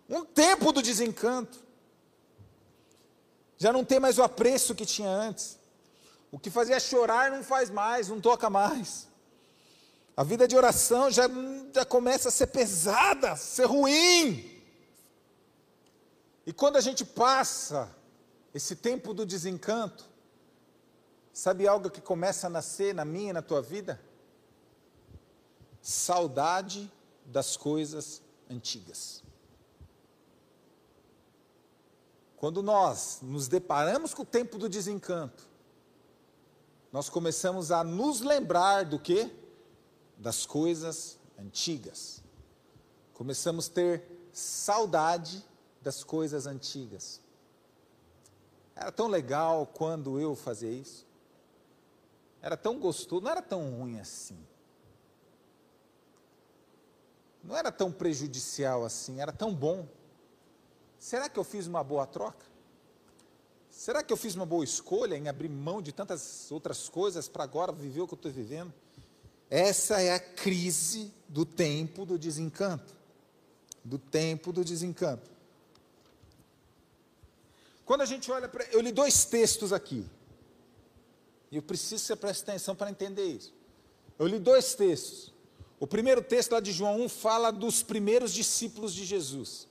Um 0.09 0.25
tempo 0.25 0.71
do 0.71 0.81
desencanto. 0.81 1.63
já 3.57 3.71
não 3.71 3.85
tem 3.85 3.99
mais 3.99 4.17
o 4.17 4.23
apreço 4.23 4.73
que 4.73 4.85
tinha 4.85 5.09
antes. 5.09 5.59
O 6.31 6.39
que 6.39 6.49
fazia 6.49 6.79
chorar 6.79 7.29
não 7.29 7.43
faz 7.43 7.69
mais, 7.69 8.07
não 8.07 8.19
toca 8.19 8.49
mais. 8.49 9.07
A 10.17 10.23
vida 10.23 10.47
de 10.47 10.57
oração 10.57 11.11
já, 11.11 11.29
já 11.73 11.85
começa 11.85 12.29
a 12.29 12.31
ser 12.31 12.47
pesada, 12.47 13.35
ser 13.35 13.65
ruim. 13.65 14.61
E 16.45 16.51
quando 16.51 16.77
a 16.77 16.81
gente 16.81 17.05
passa 17.05 17.95
esse 18.53 18.75
tempo 18.75 19.13
do 19.13 19.25
desencanto, 19.25 20.10
sabe 21.33 21.67
algo 21.67 21.89
que 21.89 22.01
começa 22.01 22.47
a 22.47 22.49
nascer 22.49 22.93
na 22.93 23.05
minha 23.05 23.29
e 23.29 23.33
na 23.33 23.41
tua 23.41 23.61
vida? 23.61 23.99
Saudade 25.81 26.91
das 27.25 27.57
coisas 27.57 28.21
antigas. 28.49 29.23
Quando 32.37 32.63
nós 32.63 33.19
nos 33.21 33.47
deparamos 33.47 34.13
com 34.13 34.23
o 34.23 34.25
tempo 34.25 34.57
do 34.57 34.67
desencanto, 34.67 35.47
nós 36.91 37.09
começamos 37.09 37.71
a 37.71 37.83
nos 37.83 38.21
lembrar 38.21 38.83
do 38.83 38.99
que? 38.99 39.31
Das 40.17 40.45
coisas 40.45 41.17
antigas. 41.37 42.21
Começamos 43.13 43.67
a 43.67 43.73
ter 43.73 44.03
saudade 44.33 45.45
das 45.81 46.03
coisas 46.03 46.45
antigas. 46.45 47.21
Era 48.75 48.91
tão 48.91 49.07
legal 49.07 49.67
quando 49.67 50.19
eu 50.19 50.35
fazia 50.35 50.71
isso. 50.71 51.05
Era 52.41 52.57
tão 52.57 52.79
gostoso, 52.79 53.23
não 53.23 53.31
era 53.31 53.41
tão 53.41 53.69
ruim 53.69 53.99
assim. 53.99 54.37
Não 57.43 57.55
era 57.55 57.71
tão 57.71 57.91
prejudicial 57.91 58.83
assim, 58.83 59.19
era 59.19 59.31
tão 59.31 59.53
bom. 59.53 59.87
Será 60.99 61.27
que 61.27 61.37
eu 61.37 61.43
fiz 61.43 61.67
uma 61.67 61.83
boa 61.83 62.05
troca? 62.05 62.45
Será 63.69 64.03
que 64.03 64.13
eu 64.13 64.17
fiz 64.17 64.35
uma 64.35 64.45
boa 64.45 64.63
escolha 64.63 65.15
em 65.15 65.27
abrir 65.27 65.49
mão 65.49 65.81
de 65.81 65.91
tantas 65.91 66.51
outras 66.51 66.87
coisas 66.87 67.27
para 67.27 67.43
agora 67.43 67.71
viver 67.71 68.01
o 68.01 68.07
que 68.07 68.13
eu 68.13 68.17
estou 68.17 68.31
vivendo? 68.31 68.71
Essa 69.49 70.01
é 70.01 70.13
a 70.13 70.19
crise 70.19 71.11
do 71.27 71.45
tempo 71.45 72.05
do 72.05 72.17
desencanto. 72.17 72.93
Do 73.83 73.97
tempo 73.97 74.53
do 74.53 74.63
desencanto. 74.63 75.29
Quando 77.85 78.01
a 78.01 78.05
gente 78.05 78.31
olha 78.31 78.47
para. 78.47 78.63
Eu 78.65 78.79
li 78.79 78.91
dois 78.91 79.25
textos 79.25 79.73
aqui. 79.73 80.05
E 81.51 81.57
eu 81.57 81.61
preciso 81.61 82.01
que 82.01 82.07
você 82.07 82.15
preste 82.15 82.43
atenção 82.43 82.75
para 82.75 82.89
entender 82.89 83.25
isso. 83.25 83.53
Eu 84.17 84.25
li 84.25 84.39
dois 84.39 84.73
textos. 84.73 85.33
O 85.79 85.85
primeiro 85.85 86.21
texto 86.21 86.53
lá 86.53 86.59
de 86.59 86.71
João 86.71 87.01
1 87.01 87.09
fala 87.09 87.51
dos 87.51 87.83
primeiros 87.83 88.33
discípulos 88.33 88.93
de 88.93 89.03
Jesus. 89.03 89.67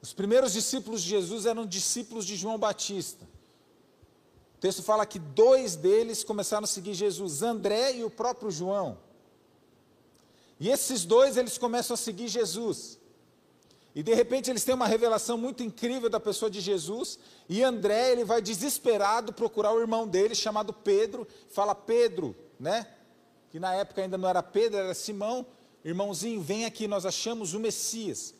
Os 0.00 0.12
primeiros 0.12 0.52
discípulos 0.52 1.02
de 1.02 1.10
Jesus 1.10 1.46
eram 1.46 1.64
discípulos 1.64 2.26
de 2.26 2.34
João 2.34 2.58
Batista. 2.58 3.24
O 4.56 4.60
texto 4.60 4.82
fala 4.82 5.06
que 5.06 5.18
dois 5.18 5.76
deles 5.76 6.24
começaram 6.24 6.64
a 6.64 6.66
seguir 6.66 6.94
Jesus, 6.94 7.42
André 7.42 7.96
e 7.96 8.04
o 8.04 8.10
próprio 8.10 8.50
João. 8.50 8.98
E 10.58 10.68
esses 10.68 11.04
dois 11.04 11.36
eles 11.36 11.58
começam 11.58 11.94
a 11.94 11.96
seguir 11.96 12.28
Jesus. 12.28 12.98
E 13.94 14.02
de 14.02 14.14
repente 14.14 14.50
eles 14.50 14.64
têm 14.64 14.74
uma 14.74 14.86
revelação 14.86 15.36
muito 15.36 15.62
incrível 15.62 16.08
da 16.08 16.18
pessoa 16.18 16.50
de 16.50 16.60
Jesus. 16.60 17.18
E 17.48 17.62
André, 17.62 18.12
ele 18.12 18.24
vai 18.24 18.40
desesperado 18.40 19.32
procurar 19.32 19.72
o 19.72 19.80
irmão 19.80 20.08
dele, 20.08 20.34
chamado 20.34 20.72
Pedro. 20.72 21.26
Fala, 21.50 21.74
Pedro, 21.74 22.34
né? 22.58 22.86
Que 23.50 23.60
na 23.60 23.74
época 23.74 24.00
ainda 24.00 24.16
não 24.16 24.28
era 24.28 24.42
Pedro, 24.42 24.78
era 24.78 24.94
Simão. 24.94 25.46
Irmãozinho, 25.84 26.40
vem 26.40 26.64
aqui, 26.64 26.88
nós 26.88 27.04
achamos 27.04 27.52
o 27.52 27.60
Messias. 27.60 28.34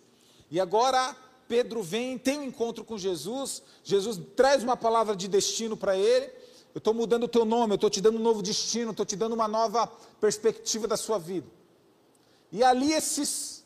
E 0.50 0.58
agora 0.58 1.14
Pedro 1.46 1.82
vem, 1.82 2.16
tem 2.16 2.38
um 2.38 2.44
encontro 2.44 2.82
com 2.82 2.96
Jesus. 2.96 3.62
Jesus 3.84 4.18
traz 4.34 4.62
uma 4.62 4.76
palavra 4.76 5.14
de 5.14 5.28
destino 5.28 5.76
para 5.76 5.94
ele. 5.94 6.26
Eu 6.74 6.78
estou 6.78 6.94
mudando 6.94 7.24
o 7.24 7.28
teu 7.28 7.44
nome, 7.44 7.72
eu 7.72 7.74
estou 7.74 7.90
te 7.90 8.00
dando 8.00 8.16
um 8.16 8.22
novo 8.22 8.42
destino, 8.42 8.92
estou 8.92 9.04
te 9.04 9.16
dando 9.16 9.34
uma 9.34 9.46
nova 9.46 9.86
perspectiva 10.18 10.88
da 10.88 10.96
sua 10.96 11.18
vida. 11.18 11.46
E 12.50 12.64
ali 12.64 12.92
esses 12.92 13.61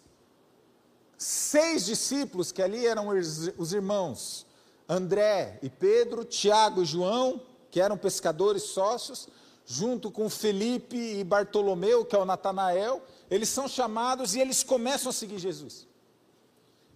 seis 1.17 1.85
discípulos, 1.85 2.53
que 2.53 2.63
ali 2.63 2.87
eram 2.87 3.09
os 3.09 3.73
irmãos 3.73 4.47
André 4.89 5.59
e 5.63 5.69
Pedro, 5.69 6.25
Tiago 6.25 6.83
e 6.83 6.87
João, 6.87 7.41
que 7.71 7.81
eram 7.81 7.97
pescadores 7.97 8.63
sócios, 8.63 9.29
junto 9.65 10.11
com 10.11 10.31
Felipe 10.31 10.97
e 10.97 11.25
Bartolomeu, 11.25 12.05
que 12.05 12.15
é 12.15 12.19
o 12.19 12.25
Natanael, 12.25 13.03
eles 13.29 13.49
são 13.49 13.67
chamados 13.67 14.35
e 14.35 14.41
eles 14.41 14.63
começam 14.63 15.11
a 15.11 15.13
seguir 15.13 15.39
Jesus. 15.39 15.89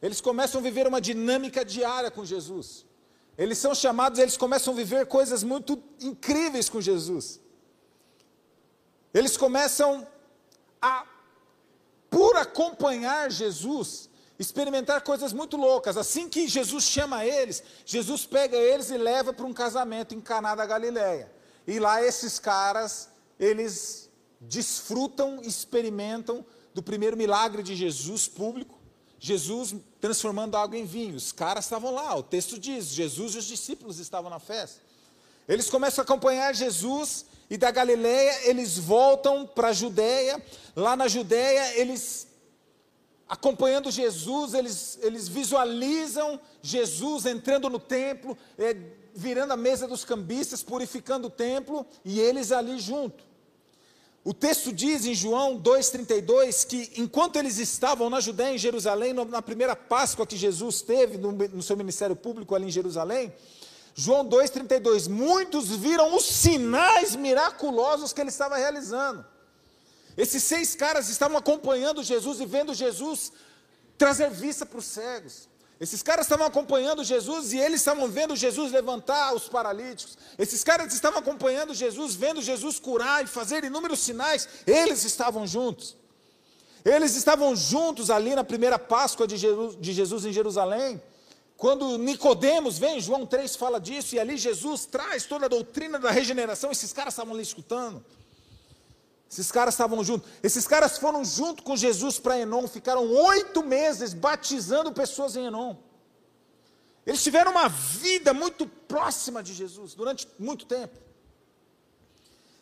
Eles 0.01 0.21
começam 0.21 0.61
a 0.61 0.63
viver 0.63 0.87
uma 0.87 1.01
dinâmica 1.01 1.65
diária 1.65 2.11
com 2.11 2.25
Jesus. 2.25 2.87
Eles 3.37 3.59
são 3.59 3.75
chamados, 3.75 4.19
eles 4.19 4.37
começam 4.37 4.73
a 4.73 4.77
viver 4.77 5.07
coisas 5.07 5.43
muito 5.43 5.83
incríveis 6.01 6.69
com 6.69 6.81
Jesus. 6.81 7.41
Eles 9.13 9.37
começam 9.37 10.07
a, 10.81 11.07
por 12.09 12.37
acompanhar 12.37 13.31
Jesus, 13.31 14.10
experimentar 14.41 15.03
coisas 15.03 15.35
muito 15.35 15.59
loucas. 15.59 15.99
Assim 15.99 16.27
que 16.27 16.49
Jesus 16.49 16.85
chama 16.85 17.27
eles, 17.27 17.63
Jesus 17.85 18.25
pega 18.25 18.57
eles 18.57 18.89
e 18.89 18.97
leva 18.97 19.35
para 19.35 19.45
um 19.45 19.53
casamento 19.53 20.15
em 20.15 20.21
Caná 20.21 20.55
da 20.55 20.65
Galileia. 20.65 21.31
E 21.67 21.79
lá 21.79 22.03
esses 22.03 22.39
caras, 22.39 23.11
eles 23.39 24.09
desfrutam, 24.41 25.43
experimentam 25.43 26.43
do 26.73 26.83
primeiro 26.83 27.19
milagre 27.19 27.63
de 27.63 27.77
Jesus 27.77 28.29
público, 28.29 28.81
Jesus 29.19 29.75
transformando 30.01 30.57
água 30.57 30.79
em 30.79 30.87
vinho. 30.87 31.17
Os 31.17 31.33
caras 31.33 31.67
estavam 31.67 31.93
lá, 31.93 32.17
o 32.17 32.23
texto 32.23 32.59
diz, 32.59 32.87
Jesus 32.87 33.35
e 33.35 33.39
os 33.39 33.45
discípulos 33.45 33.99
estavam 33.99 34.31
na 34.31 34.39
festa. 34.39 34.81
Eles 35.47 35.69
começam 35.69 36.01
a 36.01 36.05
acompanhar 36.05 36.55
Jesus 36.55 37.27
e 37.51 37.59
da 37.59 37.71
Galileia 37.71 38.49
eles 38.49 38.79
voltam 38.79 39.47
para 39.47 39.69
a 39.69 39.73
Judéia. 39.75 40.43
Lá 40.75 40.97
na 40.97 41.09
Judéia 41.09 41.79
eles 41.79 42.30
acompanhando 43.31 43.93
Jesus, 43.93 44.55
eles, 44.55 44.99
eles 45.03 45.29
visualizam 45.29 46.41
Jesus 46.61 47.27
entrando 47.27 47.71
no 47.71 47.79
templo, 47.79 48.37
é, 48.59 48.77
virando 49.15 49.53
a 49.53 49.57
mesa 49.57 49.87
dos 49.87 50.05
cambistas, 50.05 50.65
purificando 50.65 51.29
o 51.29 51.31
templo, 51.31 51.87
e 52.05 52.19
eles 52.19 52.51
ali 52.51 52.81
junto. 52.81 53.23
O 54.25 54.35
texto 54.35 54.73
diz 54.73 55.07
em 55.07 55.15
João 55.15 55.61
2,32 55.61 56.67
que 56.67 57.01
enquanto 57.01 57.37
eles 57.37 57.59
estavam 57.59 58.11
na 58.11 58.19
Judéia, 58.19 58.53
em 58.53 58.59
Jerusalém, 58.59 59.13
na 59.13 59.41
primeira 59.41 59.77
Páscoa 59.77 60.27
que 60.27 60.37
Jesus 60.37 60.83
teve 60.83 61.17
no, 61.17 61.31
no 61.31 61.63
seu 61.63 61.77
ministério 61.77 62.17
público 62.17 62.55
ali 62.55 62.67
em 62.67 62.71
Jerusalém, 62.71 63.33
João 63.95 64.29
2,32, 64.29 65.09
muitos 65.09 65.69
viram 65.69 66.17
os 66.17 66.25
sinais 66.25 67.15
miraculosos 67.15 68.13
que 68.13 68.21
ele 68.21 68.31
estava 68.31 68.57
realizando. 68.57 69.25
Esses 70.21 70.43
seis 70.45 70.75
caras 70.75 71.09
estavam 71.09 71.39
acompanhando 71.39 72.03
Jesus 72.03 72.41
e 72.41 72.45
vendo 72.45 72.75
Jesus 72.75 73.33
trazer 73.97 74.29
vista 74.29 74.67
para 74.67 74.79
os 74.79 74.85
cegos. 74.85 75.49
Esses 75.81 76.03
caras 76.03 76.27
estavam 76.27 76.47
acompanhando 76.47 77.03
Jesus 77.03 77.55
e 77.55 77.59
eles 77.59 77.81
estavam 77.81 78.07
vendo 78.07 78.37
Jesus 78.37 78.71
levantar 78.71 79.35
os 79.35 79.49
paralíticos. 79.49 80.19
Esses 80.39 80.63
caras 80.63 80.93
estavam 80.93 81.21
acompanhando 81.21 81.73
Jesus, 81.73 82.15
vendo 82.15 82.43
Jesus 82.43 82.79
curar 82.79 83.25
e 83.25 83.27
fazer 83.27 83.65
inúmeros 83.65 84.01
sinais. 84.01 84.47
Eles 84.67 85.05
estavam 85.05 85.47
juntos. 85.47 85.97
Eles 86.85 87.17
estavam 87.17 87.57
juntos 87.57 88.11
ali 88.11 88.35
na 88.35 88.45
primeira 88.45 88.79
Páscoa 88.79 89.27
de 89.27 89.39
Jesus, 89.39 90.27
em 90.27 90.33
Jerusalém. 90.35 91.01
Quando 91.57 91.97
Nicodemos 91.97 92.79
vem, 92.79 93.01
João 93.01 93.25
3 93.25 93.57
fala 93.57 93.81
disso, 93.81 94.15
e 94.15 94.21
ali 94.21 94.37
Jesus 94.37 94.85
traz 94.85 95.25
toda 95.25 95.47
a 95.47 95.49
doutrina 95.49 95.99
da 95.99 96.11
regeneração, 96.11 96.71
esses 96.71 96.93
caras 96.93 97.15
estavam 97.15 97.33
ali 97.33 97.43
escutando. 97.43 98.05
Esses 99.31 99.53
caras 99.53 99.75
estavam 99.75 100.03
juntos. 100.03 100.29
Esses 100.43 100.67
caras 100.67 100.99
foram 100.99 101.25
junto 101.25 101.63
com 101.63 101.77
Jesus 101.77 102.19
para 102.19 102.39
Enon, 102.39 102.67
ficaram 102.67 103.09
oito 103.09 103.63
meses 103.63 104.13
batizando 104.13 104.93
pessoas 104.93 105.37
em 105.37 105.47
Enon. 105.47 105.77
Eles 107.07 107.23
tiveram 107.23 107.53
uma 107.53 107.69
vida 107.69 108.35
muito 108.35 108.67
próxima 108.67 109.43
de 109.43 109.55
Jesus 109.55 109.95
durante 109.95 110.29
muito 110.39 110.67
tempo. 110.67 110.99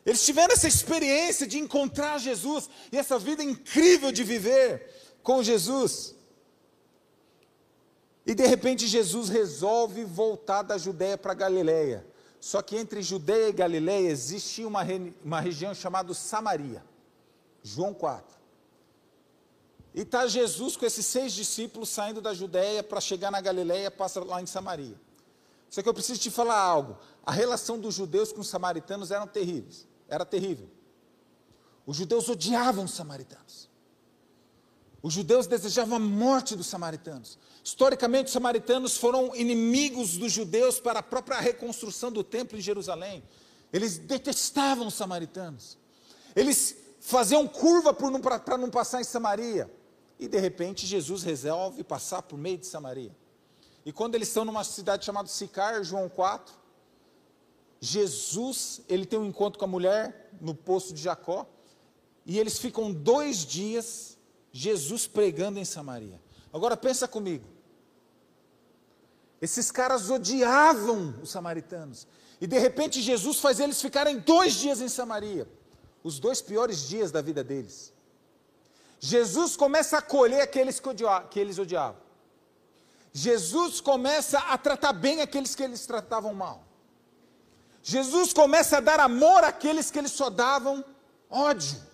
Eles 0.05 0.25
tiveram 0.25 0.53
essa 0.53 0.69
experiência 0.69 1.47
de 1.47 1.59
encontrar 1.59 2.19
Jesus 2.19 2.69
e 2.93 2.99
essa 2.99 3.19
vida 3.19 3.43
incrível 3.43 4.13
de 4.13 4.23
viver 4.23 4.91
com 5.23 5.43
Jesus. 5.43 6.15
E 8.27 8.35
de 8.35 8.47
repente 8.47 8.87
Jesus 8.87 9.31
resolve 9.31 10.05
voltar 10.05 10.63
da 10.63 10.77
Judéia 10.77 11.17
para 11.17 11.35
Galiléia. 11.35 12.07
Só 12.41 12.63
que 12.63 12.77
entre 12.77 13.03
Judeia 13.03 13.49
e 13.49 13.53
Galiléia 13.53 14.09
existia 14.09 14.67
uma, 14.67 14.81
uma 15.25 15.41
região 15.41 15.75
chamada 15.75 16.15
Samaria. 16.15 16.85
João 17.63 17.93
4. 17.93 18.39
E 19.95 20.03
está 20.03 20.27
Jesus 20.27 20.77
com 20.77 20.87
esses 20.87 21.05
seis 21.05 21.33
discípulos 21.33 21.89
saindo 21.89 22.21
da 22.21 22.33
Judéia 22.33 22.83
para 22.83 23.01
chegar 23.01 23.31
na 23.31 23.41
Galiléia, 23.41 23.91
passa 23.91 24.23
lá 24.23 24.41
em 24.41 24.47
Samaria. 24.47 24.99
Só 25.69 25.83
que 25.83 25.89
eu 25.89 25.95
preciso 25.95 26.21
te 26.21 26.31
falar 26.31 26.59
algo. 26.59 26.97
A 27.25 27.33
relação 27.33 27.79
dos 27.79 27.95
judeus 27.95 28.33
com 28.33 28.41
os 28.41 28.49
samaritanos 28.49 29.11
era 29.11 29.27
terríveis. 29.27 29.87
Era 30.09 30.25
terrível. 30.25 30.69
Os 31.85 31.97
judeus 31.97 32.29
odiavam 32.29 32.85
os 32.85 32.93
samaritanos. 32.93 33.69
Os 35.03 35.13
judeus 35.13 35.47
desejavam 35.47 35.97
a 35.97 36.01
morte 36.01 36.57
dos 36.57 36.67
samaritanos. 36.67 37.39
Historicamente, 37.63 38.27
os 38.27 38.33
samaritanos 38.33 38.97
foram 38.97 39.35
inimigos 39.35 40.17
dos 40.17 40.33
judeus 40.33 40.81
para 40.81 40.99
a 40.99 41.03
própria 41.03 41.39
reconstrução 41.39 42.11
do 42.11 42.25
templo 42.25 42.59
em 42.59 42.61
Jerusalém. 42.61 43.23
Eles 43.73 43.99
detestavam 43.99 44.89
os 44.89 44.95
samaritanos. 44.95 45.79
Eles 46.35 46.77
faziam 47.01 47.47
curva 47.47 47.95
para 47.95 48.59
não 48.59 48.71
passar 48.71 49.01
em 49.01 49.05
Samaria. 49.05 49.71
E 50.19 50.27
de 50.27 50.39
repente 50.39 50.85
Jesus 50.85 51.23
resolve 51.23 51.85
passar 51.85 52.23
por 52.23 52.37
meio 52.37 52.59
de 52.59 52.67
Samaria. 52.67 53.15
E 53.87 53.93
quando 53.93 54.17
eles 54.17 54.29
estão 54.29 54.45
numa 54.45 54.65
cidade 54.65 55.05
chamada 55.05 55.29
Sicar, 55.29 55.83
João 55.85 56.09
4, 56.09 56.55
Jesus, 57.81 58.81
ele 58.89 59.07
tem 59.07 59.19
um 59.19 59.27
encontro 59.27 59.59
com 59.59 59.65
a 59.65 59.69
mulher 59.69 60.31
no 60.41 60.55
poço 60.55 60.93
de 60.93 61.01
Jacó, 61.01 61.47
e 62.27 62.39
eles 62.39 62.59
ficam 62.59 62.93
dois 62.93 63.47
dias, 63.47 64.18
Jesus 64.53 65.07
pregando 65.07 65.59
em 65.59 65.65
Samaria. 65.65 66.21
Agora 66.53 66.77
pensa 66.77 67.07
comigo, 67.07 67.47
esses 69.41 69.71
caras 69.71 70.11
odiavam 70.11 71.15
os 71.23 71.31
samaritanos, 71.31 72.07
e 72.41 72.47
de 72.47 72.59
repente 72.59 73.01
Jesus 73.01 73.39
faz 73.39 73.61
eles 73.61 73.81
ficarem 73.81 74.19
dois 74.19 74.55
dias 74.55 74.81
em 74.81 74.89
Samaria, 74.89 75.49
os 76.03 76.19
dois 76.19 76.41
piores 76.41 76.89
dias 76.89 77.13
da 77.13 77.21
vida 77.21 77.45
deles. 77.45 77.93
Jesus 79.01 79.57
começa 79.57 79.97
a 79.97 79.99
acolher 80.01 80.41
aqueles 80.41 80.81
que 81.31 81.39
eles 81.39 81.59
odiavam. 81.59 82.01
Jesus 83.13 83.81
começa 83.81 84.39
a 84.39 84.59
tratar 84.59 84.93
bem 84.93 85.21
aqueles 85.21 85.55
que 85.55 85.63
eles 85.63 85.87
tratavam 85.87 86.35
mal. 86.35 86.65
Jesus 87.83 88.33
começa 88.33 88.79
a 88.79 88.81
dar 88.81 89.01
amor 89.01 89.45
àqueles 89.45 89.91
que 89.91 89.99
eles 89.99 90.13
só 90.13 90.29
davam 90.29 90.85
ódio. 91.31 91.88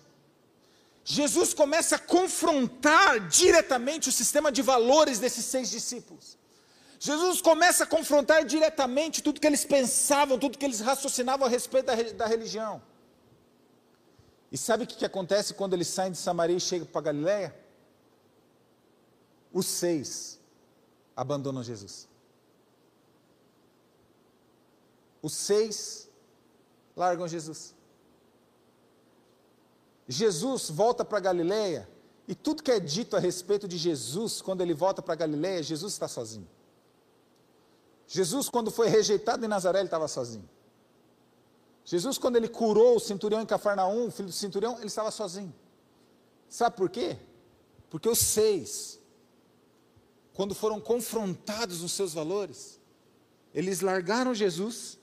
Jesus 1.07 1.53
começa 1.53 1.97
a 1.97 1.99
confrontar 1.99 3.27
diretamente 3.27 4.09
o 4.09 4.11
sistema 4.11 4.51
de 4.51 4.63
valores 4.63 5.19
desses 5.19 5.45
seis 5.45 5.69
discípulos. 5.69 6.35
Jesus 6.99 7.41
começa 7.41 7.83
a 7.83 7.87
confrontar 7.87 8.43
diretamente 8.43 9.21
tudo 9.21 9.39
que 9.39 9.45
eles 9.45 9.63
pensavam, 9.63 10.39
tudo 10.39 10.57
que 10.57 10.65
eles 10.65 10.79
raciocinava 10.79 11.45
a 11.45 11.47
respeito 11.47 11.85
da, 11.85 11.95
da 11.95 12.25
religião. 12.25 12.81
E 14.51 14.57
sabe 14.57 14.85
o 14.85 14.87
que, 14.87 14.95
que 14.95 15.05
acontece 15.05 15.53
quando 15.53 15.75
eles 15.75 15.87
saem 15.87 16.11
de 16.11 16.17
Samaria 16.17 16.57
e 16.57 16.59
chegam 16.59 16.87
para 16.87 17.01
Galiléia? 17.01 17.55
Os 19.53 19.67
seis 19.67 20.39
abandonam 21.15 21.61
Jesus. 21.61 22.09
Os 25.21 25.33
seis 25.33 26.09
largam 26.95 27.27
Jesus. 27.27 27.74
Jesus 30.07 30.69
volta 30.69 31.03
para 31.03 31.19
Galiléia 31.19 31.87
e 32.27 32.33
tudo 32.33 32.63
que 32.63 32.71
é 32.71 32.79
dito 32.79 33.15
a 33.15 33.19
respeito 33.19 33.67
de 33.67 33.77
Jesus, 33.77 34.41
quando 34.41 34.61
ele 34.61 34.73
volta 34.73 35.01
para 35.01 35.15
Galiléia, 35.15 35.61
Jesus 35.61 35.93
está 35.93 36.07
sozinho. 36.07 36.47
Jesus, 38.07 38.49
quando 38.49 38.71
foi 38.71 38.87
rejeitado 38.87 39.43
em 39.43 39.47
Nazaré, 39.47 39.79
ele 39.79 39.87
estava 39.87 40.07
sozinho. 40.07 40.47
Jesus, 41.83 42.17
quando 42.17 42.35
ele 42.35 42.47
curou 42.47 42.95
o 42.95 42.99
centurião 42.99 43.41
em 43.41 43.45
Cafarnaum, 43.45 44.07
o 44.07 44.11
filho 44.11 44.29
do 44.29 44.33
centurião, 44.33 44.77
ele 44.77 44.87
estava 44.87 45.11
sozinho. 45.11 45.53
Sabe 46.49 46.75
por 46.75 46.89
quê? 46.89 47.17
Porque 47.89 48.09
os 48.09 48.19
seis, 48.19 48.99
quando 50.33 50.55
foram 50.55 50.79
confrontados 50.79 51.81
nos 51.81 51.91
seus 51.91 52.13
valores, 52.13 52.79
eles 53.53 53.81
largaram 53.81 54.33
Jesus 54.33 54.97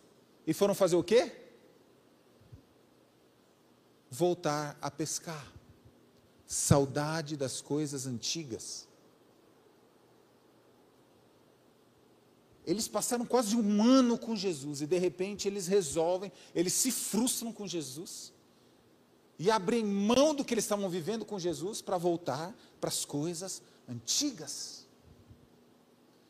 e 0.47 0.53
foram 0.53 0.75
fazer 0.75 0.97
o 0.97 1.05
quê? 1.05 1.42
Voltar 4.15 4.77
a 4.83 4.91
pescar. 4.91 5.51
Saudade 6.47 7.35
das 7.35 7.63
coisas 7.63 8.07
antigas. 8.07 8.87
Eles 12.67 12.87
passaram 12.87 13.25
quase 13.25 13.57
um 13.57 13.83
ano 13.83 14.19
com 14.19 14.37
Jesus 14.37 14.83
e 14.83 14.87
de 14.87 14.99
repente 14.99 15.49
eles 15.49 15.67
resolvem, 15.67 16.31
eles 16.55 16.75
se 16.75 16.93
frustram 16.93 17.51
com 17.55 17.67
Jesus 17.67 18.35
e 19.39 19.51
abrem 19.51 19.83
mão 19.83 20.35
do 20.35 20.45
que 20.45 20.53
eles 20.53 20.65
estavam 20.65 20.91
vivendo 20.91 21.25
com 21.25 21.39
Jesus 21.39 21.81
para 21.81 21.97
voltar 21.97 22.55
para 22.79 22.89
as 22.89 23.07
coisas 23.07 23.63
antigas. 23.89 24.87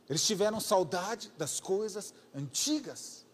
Eles 0.08 0.24
tiveram 0.24 0.60
saudade 0.60 1.32
das 1.36 1.58
coisas 1.58 2.14
antigas. 2.32 3.26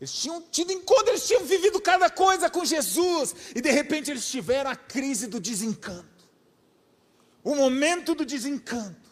Eles 0.00 0.12
tinham 0.12 0.42
tido 0.42 0.72
encontro, 0.72 1.08
eles 1.08 1.26
tinham 1.26 1.44
vivido 1.44 1.80
cada 1.80 2.10
coisa 2.10 2.50
com 2.50 2.64
Jesus 2.64 3.34
e 3.54 3.60
de 3.60 3.70
repente 3.70 4.10
eles 4.10 4.28
tiveram 4.28 4.70
a 4.70 4.76
crise 4.76 5.26
do 5.26 5.40
desencanto. 5.40 6.28
O 7.42 7.54
momento 7.54 8.14
do 8.14 8.24
desencanto. 8.24 9.06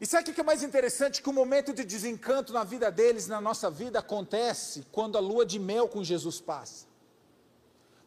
E 0.00 0.06
sabe 0.06 0.30
o 0.30 0.34
que 0.34 0.40
é 0.40 0.44
mais 0.44 0.62
interessante? 0.62 1.22
Que 1.22 1.30
o 1.30 1.32
momento 1.32 1.72
de 1.72 1.82
desencanto 1.84 2.52
na 2.52 2.64
vida 2.64 2.90
deles, 2.90 3.26
na 3.26 3.40
nossa 3.40 3.70
vida, 3.70 4.00
acontece 4.00 4.84
quando 4.92 5.16
a 5.16 5.20
lua 5.20 5.46
de 5.46 5.58
mel 5.58 5.88
com 5.88 6.04
Jesus 6.04 6.40
passa. 6.40 6.86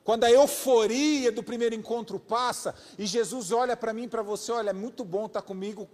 Quando 0.04 0.24
a 0.24 0.32
euforia 0.32 1.32
do 1.32 1.42
primeiro 1.42 1.74
encontro 1.74 2.20
passa 2.20 2.76
e 3.00 3.06
Jesus 3.06 3.52
olha 3.52 3.76
para 3.76 3.94
mim 3.94 4.04
e 4.04 4.08
para 4.08 4.22
você: 4.22 4.52
olha, 4.52 4.70
é 4.70 4.74
muito 4.74 5.04
bom 5.04 5.26
estar 5.26 5.42
comigo, 5.42 5.90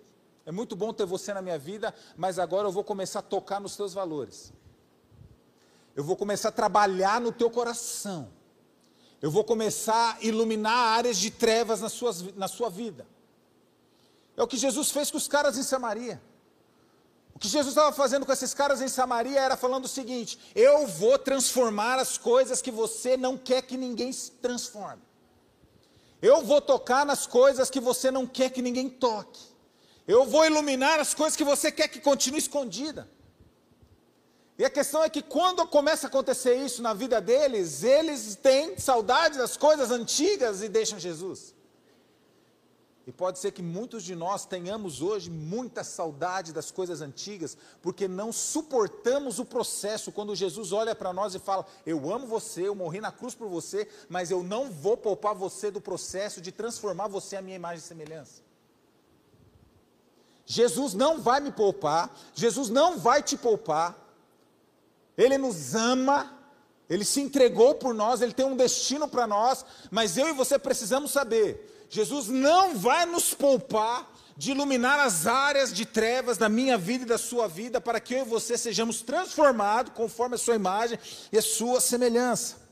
é 0.46 0.52
muito 0.52 0.76
bom 0.76 0.92
ter 0.92 1.06
você 1.06 1.34
na 1.34 1.42
minha 1.42 1.58
vida, 1.58 1.94
mas 2.18 2.38
agora 2.38 2.68
eu 2.68 2.72
vou 2.72 2.84
começar 2.84 3.20
a 3.20 3.24
tocar 3.24 3.62
nos 3.62 3.76
teus 3.76 3.94
valores. 3.94 4.52
Eu 5.96 6.04
vou 6.04 6.18
começar 6.18 6.50
a 6.50 6.52
trabalhar 6.52 7.22
no 7.22 7.32
teu 7.32 7.50
coração. 7.50 8.30
Eu 9.22 9.32
vou 9.32 9.44
começar 9.44 10.18
a 10.18 10.24
iluminar 10.26 10.98
áreas 10.98 11.18
de 11.18 11.32
trevas 11.32 11.80
na, 11.80 11.88
suas, 11.88 12.22
na 12.36 12.48
sua 12.48 12.70
vida. 12.70 13.08
É 14.36 14.44
o 14.44 14.48
que 14.48 14.58
Jesus 14.58 14.92
fez 14.92 15.10
com 15.10 15.18
os 15.18 15.30
caras 15.30 15.58
em 15.58 15.64
Samaria. 15.64 16.22
O 17.34 17.40
que 17.40 17.48
Jesus 17.48 17.70
estava 17.70 17.96
fazendo 17.96 18.26
com 18.26 18.34
esses 18.34 18.54
caras 18.54 18.82
em 18.82 18.88
Samaria 18.90 19.40
era 19.40 19.56
falando 19.56 19.86
o 19.86 19.88
seguinte: 19.88 20.38
eu 20.54 20.86
vou 20.88 21.18
transformar 21.18 22.00
as 22.00 22.18
coisas 22.18 22.62
que 22.62 22.72
você 22.72 23.16
não 23.16 23.38
quer 23.38 23.62
que 23.62 23.78
ninguém 23.78 24.12
se 24.12 24.32
transforme. 24.32 25.02
Eu 26.22 26.42
vou 26.42 26.60
tocar 26.60 27.06
nas 27.06 27.26
coisas 27.26 27.70
que 27.70 27.80
você 27.80 28.12
não 28.12 28.28
quer 28.28 28.50
que 28.50 28.62
ninguém 28.62 28.90
toque. 28.90 29.53
Eu 30.08 30.26
vou 30.26 30.46
iluminar 30.46 31.00
as 31.00 31.14
coisas 31.14 31.36
que 31.36 31.44
você 31.44 31.72
quer 31.72 31.88
que 31.88 32.00
continue 32.00 32.40
escondida. 32.40 33.10
E 34.58 34.64
a 34.64 34.70
questão 34.70 35.04
é 35.04 35.10
que 35.10 35.22
quando 35.22 35.66
começa 35.68 36.08
a 36.08 36.10
acontecer 36.10 36.56
isso 36.56 36.82
na 36.82 36.94
vida 36.94 37.20
deles, 37.20 37.84
eles 37.84 38.36
têm 38.36 38.78
saudade 38.78 39.38
das 39.38 39.58
coisas 39.58 39.90
antigas 39.90 40.62
e 40.62 40.70
deixam 40.70 41.00
Jesus. 41.00 41.56
E 43.06 43.12
pode 43.12 43.40
ser 43.40 43.52
que 43.52 43.62
muitos 43.62 44.04
de 44.04 44.16
nós 44.16 44.46
tenhamos 44.46 45.02
hoje 45.02 45.30
muita 45.30 45.84
saudade 45.84 46.54
das 46.54 46.72
coisas 46.72 47.02
antigas, 47.02 47.58
porque 47.82 48.08
não 48.08 48.32
suportamos 48.32 49.40
o 49.40 49.46
processo 49.46 50.12
quando 50.12 50.36
Jesus 50.36 50.72
olha 50.72 50.96
para 50.96 51.12
nós 51.12 51.36
e 51.36 51.40
fala: 51.40 51.66
Eu 51.86 52.14
amo 52.14 52.28
você, 52.28 52.68
eu 52.68 52.76
morri 52.76 53.02
na 53.02 53.12
cruz 53.12 53.36
por 53.36 53.50
você, 53.50 53.90
mas 54.08 54.32
eu 54.32 54.42
não 54.42 54.72
vou 54.72 54.96
poupar 54.96 55.36
você 55.36 55.70
do 55.70 55.82
processo 55.82 56.40
de 56.40 56.52
transformar 56.52 57.08
você 57.08 57.36
à 57.36 57.42
minha 57.42 57.58
imagem 57.58 57.80
e 57.80 57.88
semelhança. 57.88 58.43
Jesus 60.54 60.94
não 60.94 61.20
vai 61.20 61.40
me 61.40 61.52
poupar, 61.52 62.16
Jesus 62.36 62.70
não 62.70 63.00
vai 63.00 63.24
te 63.24 63.36
poupar, 63.36 63.98
Ele 65.18 65.38
nos 65.38 65.74
ama, 65.74 66.32
Ele 66.88 67.04
se 67.04 67.22
entregou 67.22 67.74
por 67.74 67.94
nós, 67.94 68.22
Ele 68.22 68.34
tem 68.34 68.46
um 68.46 68.56
destino 68.56 69.08
para 69.08 69.26
nós, 69.26 69.66
mas 69.90 70.16
eu 70.16 70.30
e 70.30 70.34
você 70.34 70.60
precisamos 70.60 71.12
saber 71.12 71.72
Jesus 71.90 72.28
não 72.28 72.76
vai 72.76 73.06
nos 73.06 73.36
poupar 73.36 74.12
de 74.36 74.50
iluminar 74.50 75.00
as 75.00 75.28
áreas 75.28 75.72
de 75.72 75.86
trevas 75.86 76.40
da 76.40 76.50
minha 76.50 76.76
vida 76.76 77.04
e 77.04 77.08
da 77.08 77.20
sua 77.20 77.48
vida, 77.48 77.80
para 77.80 78.00
que 78.00 78.16
eu 78.16 78.22
e 78.22 78.30
você 78.30 78.58
sejamos 78.58 79.04
transformados 79.04 79.94
conforme 79.94 80.34
a 80.34 80.40
sua 80.40 80.56
imagem 80.56 80.98
e 81.32 81.38
a 81.38 81.42
sua 81.42 81.80
semelhança. 81.80 82.63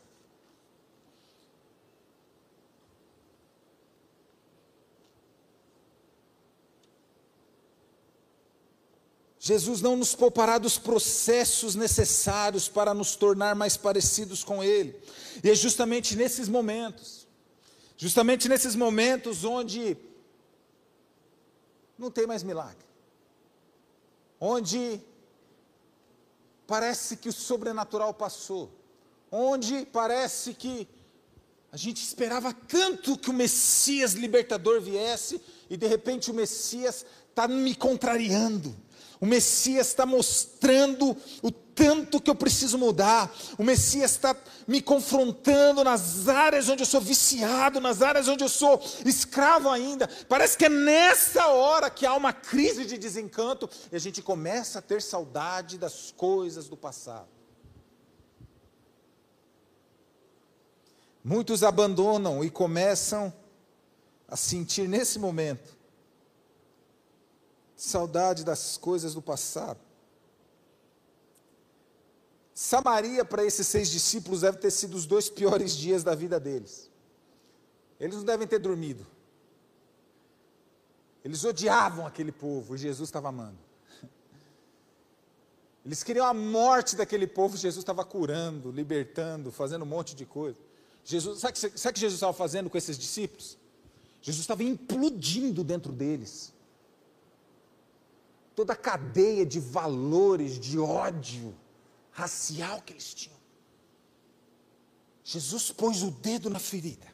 Jesus 9.44 9.82
não 9.82 9.98
nos 9.98 10.16
poupará 10.16 10.58
dos 10.58 10.78
processos 10.78 11.76
necessários 11.76 12.70
para 12.70 12.94
nos 12.94 13.16
tornar 13.16 13.56
mais 13.56 13.76
parecidos 13.76 14.44
com 14.44 14.64
Ele. 14.64 14.96
E 15.44 15.50
é 15.50 15.56
justamente 15.56 16.16
nesses 16.16 16.48
momentos 16.48 17.22
Justamente 18.02 18.50
nesses 18.50 18.76
momentos 18.76 19.44
onde 19.44 19.96
não 22.00 22.10
tem 22.10 22.26
mais 22.26 22.42
milagre, 22.42 22.84
onde 24.40 25.00
parece 26.66 27.18
que 27.18 27.30
o 27.30 27.32
sobrenatural 27.32 28.12
passou, 28.12 28.72
onde 29.32 29.86
parece 29.86 30.56
que 30.56 30.90
a 31.72 31.78
gente 31.78 32.02
esperava 32.04 32.52
tanto 32.52 33.16
que 33.16 33.30
o 33.30 33.34
Messias 33.34 34.14
libertador 34.14 34.82
viesse 34.82 35.40
e 35.70 35.78
de 35.78 35.86
repente 35.86 36.32
o 36.32 36.34
Messias 36.34 37.06
está 37.30 37.48
me 37.48 37.76
contrariando. 37.76 38.76
O 39.22 39.26
Messias 39.28 39.90
está 39.90 40.04
mostrando 40.04 41.16
o 41.44 41.52
tanto 41.52 42.20
que 42.20 42.28
eu 42.28 42.34
preciso 42.34 42.76
mudar. 42.76 43.32
O 43.56 43.64
Messias 43.64 44.12
está 44.12 44.36
me 44.68 44.82
confrontando 44.82 45.84
nas 45.84 46.28
áreas 46.28 46.68
onde 46.68 46.82
eu 46.82 46.88
sou 46.88 47.00
viciado, 47.00 47.80
nas 47.80 48.02
áreas 48.02 48.28
onde 48.28 48.44
eu 48.44 48.50
sou 48.50 48.82
escravo 49.06 49.70
ainda. 49.70 50.10
Parece 50.28 50.58
que 50.58 50.66
é 50.66 50.70
nessa 50.70 51.50
hora 51.50 51.92
que 51.92 52.04
há 52.04 52.16
uma 52.16 52.34
crise 52.34 52.84
de 52.84 52.98
desencanto 52.98 53.70
e 53.92 53.96
a 53.96 54.00
gente 54.00 54.24
começa 54.24 54.80
a 54.80 54.82
ter 54.82 55.04
saudade 55.04 55.78
das 55.78 56.12
coisas 56.18 56.68
do 56.68 56.76
passado. 56.76 57.30
Muitos 61.24 61.64
abandonam 61.64 62.44
e 62.44 62.50
começam 62.50 63.32
a 64.28 64.36
sentir 64.36 64.90
nesse 64.90 65.20
momento 65.20 65.80
saudade 67.82 68.44
das 68.44 68.78
coisas 68.78 69.16
do 69.16 69.22
passado. 69.22 69.80
Samaria, 72.54 73.26
para 73.26 73.44
esses 73.44 73.66
seis 73.66 73.90
discípulos, 73.90 74.42
deve 74.42 74.58
ter 74.58 74.70
sido 74.70 74.96
os 74.96 75.08
dois 75.08 75.30
piores 75.30 75.76
dias 75.76 76.04
da 76.04 76.14
vida 76.14 76.40
deles. 76.40 76.92
Eles 78.00 78.18
não 78.18 78.24
devem 78.24 78.48
ter 78.48 78.60
dormido. 78.60 79.06
Eles 81.26 81.44
odiavam 81.44 82.06
aquele 82.06 82.32
povo 82.32 82.76
e 82.76 82.78
Jesus 82.78 83.10
estava 83.10 83.30
amando. 83.30 83.58
Eles 85.84 86.04
queriam 86.04 86.28
a 86.28 86.34
morte 86.36 86.96
daquele 86.96 87.26
povo, 87.26 87.58
Jesus 87.58 87.82
estava 87.82 88.06
curando, 88.06 88.72
libertando, 88.72 89.52
fazendo 89.52 89.82
um 89.82 89.88
monte 89.88 90.16
de 90.16 90.26
coisa. 90.26 90.58
Jesus, 91.04 91.40
sabe 91.40 91.58
o 91.58 91.94
que 91.94 92.00
Jesus 92.00 92.14
estava 92.14 92.34
fazendo 92.34 92.70
com 92.70 92.78
esses 92.78 92.96
discípulos? 92.96 93.58
Jesus 94.22 94.44
estava 94.44 94.64
implodindo 94.64 95.64
dentro 95.64 95.92
deles. 95.92 96.54
Toda 98.56 98.74
a 98.74 98.76
cadeia 98.76 99.46
de 99.46 99.60
valores, 99.60 100.60
de 100.60 100.78
ódio 100.78 101.56
racial 102.12 102.82
que 102.82 102.94
eles 102.94 103.14
tinham. 103.14 103.40
Jesus 105.24 105.72
pôs 105.72 106.04
o 106.04 106.12
dedo 106.12 106.50
na 106.50 106.60
ferida. 106.60 107.08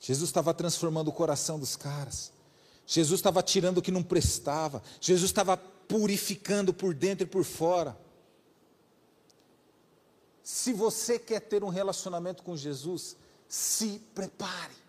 Jesus 0.00 0.28
estava 0.28 0.52
transformando 0.52 1.08
o 1.08 1.12
coração 1.12 1.58
dos 1.58 1.76
caras. 1.76 2.32
Jesus 2.86 3.20
estava 3.20 3.42
tirando 3.42 3.78
o 3.78 3.82
que 3.82 3.92
não 3.92 4.02
prestava. 4.02 4.82
Jesus 5.00 5.30
estava 5.30 5.56
purificando 5.56 6.74
por 6.74 6.92
dentro 6.92 7.24
e 7.24 7.26
por 7.26 7.44
fora. 7.44 7.96
Se 10.42 10.72
você 10.72 11.18
quer 11.18 11.40
ter 11.40 11.62
um 11.62 11.68
relacionamento 11.68 12.42
com 12.42 12.56
Jesus, 12.56 13.16
se 13.48 14.00
prepare. 14.14 14.81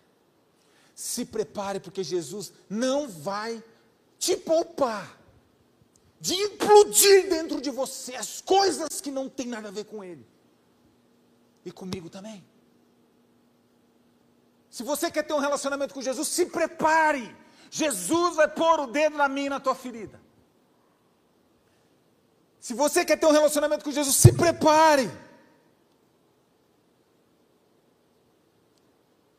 Se 0.94 1.26
prepare, 1.26 1.80
porque 1.80 2.04
Jesus 2.04 2.52
não 2.70 3.08
vai 3.08 3.64
te 4.20 4.38
poupar 4.38 5.20
de 6.20 6.36
implodir 6.36 7.28
dentro 7.28 7.60
de 7.60 7.70
você 7.70 8.16
as 8.16 8.40
coisas 8.40 9.02
que 9.02 9.12
não 9.12 9.28
tem 9.28 9.48
nada 9.48 9.68
a 9.68 9.72
ver 9.72 9.84
com 9.86 10.04
Ele. 10.04 10.26
E 11.66 11.72
comigo 11.72 12.10
também. 12.10 12.44
Se 14.70 14.84
você 14.84 15.12
quer 15.12 15.24
ter 15.24 15.34
um 15.34 15.40
relacionamento 15.40 15.94
com 15.94 16.02
Jesus, 16.02 16.28
se 16.28 16.46
prepare. 16.46 17.36
Jesus 17.70 18.36
vai 18.36 18.48
pôr 18.48 18.80
o 18.80 18.88
dedo 18.88 19.18
na 19.18 19.28
minha 19.28 19.48
e 19.48 19.50
na 19.50 19.60
tua 19.60 19.76
ferida. 19.76 20.22
Se 22.60 22.74
você 22.74 23.04
quer 23.04 23.18
ter 23.18 23.26
um 23.26 23.32
relacionamento 23.32 23.84
com 23.84 23.92
Jesus, 23.92 24.16
se 24.16 24.32
prepare. 24.32 25.12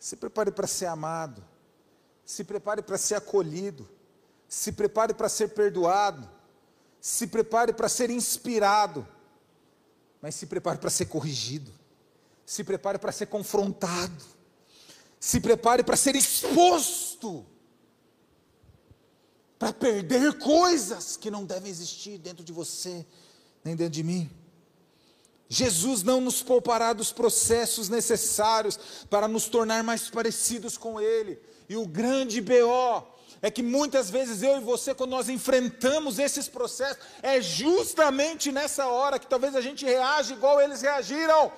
Se 0.05 0.17
prepare 0.17 0.53
para 0.53 0.67
ser 0.67 0.85
amado. 0.85 1.43
Se 2.27 2.45
prepare 2.45 2.83
para 2.83 2.99
ser 2.99 3.15
acolhido. 3.15 3.89
Se 4.47 4.71
prepare 4.71 5.15
para 5.15 5.31
ser 5.31 5.55
perdoado. 5.55 6.31
Se 7.01 7.27
prepare 7.27 7.73
para 7.73 7.89
ser 7.89 8.11
inspirado. 8.11 9.09
Mas 10.21 10.35
se 10.35 10.45
prepare 10.45 10.79
para 10.79 10.91
ser 10.91 11.07
corrigido. 11.07 11.73
Se 12.45 12.63
prepare 12.63 12.99
para 12.99 13.13
ser 13.13 13.29
confrontado. 13.29 14.23
Se 15.19 15.41
prepare 15.41 15.83
para 15.83 15.97
ser 15.97 16.15
exposto. 16.15 17.47
Para 19.59 19.73
perder 19.73 20.39
coisas 20.39 21.17
que 21.17 21.31
não 21.31 21.47
devem 21.47 21.71
existir 21.71 22.19
dentro 22.19 22.45
de 22.45 22.53
você, 22.53 23.07
nem 23.65 23.75
dentro 23.75 23.95
de 23.95 24.03
mim. 24.03 24.31
Jesus 25.55 26.03
não 26.03 26.21
nos 26.21 26.43
poupará 26.43 26.93
dos 26.93 27.13
processos 27.13 27.89
necessários 27.89 28.77
para 29.09 29.29
nos 29.29 29.47
tornar 29.47 29.85
mais 29.85 30.11
parecidos 30.11 30.77
com 30.77 31.01
Ele. 31.01 31.41
E 31.69 31.77
o 31.77 31.87
grande 31.87 32.41
BO 32.41 33.07
é 33.41 33.51
que 33.53 33.63
muitas 33.63 34.11
vezes 34.11 34.43
eu 34.43 34.57
e 34.57 34.61
você, 34.61 34.93
quando 34.93 35.11
nós 35.11 35.29
enfrentamos 35.29 36.19
esses 36.19 36.49
processos, 36.49 36.99
é 37.23 37.41
justamente 37.41 38.51
nessa 38.51 38.89
hora 38.89 39.17
que 39.17 39.29
talvez 39.29 39.55
a 39.55 39.61
gente 39.61 39.85
reage 39.85 40.33
igual 40.33 40.61
eles 40.61 40.83
reagiram. 40.83 41.53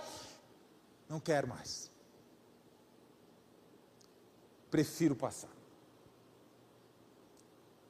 Não 1.09 1.19
quero 1.19 1.49
mais. 1.49 1.91
Prefiro 4.71 5.17
passar. 5.17 5.49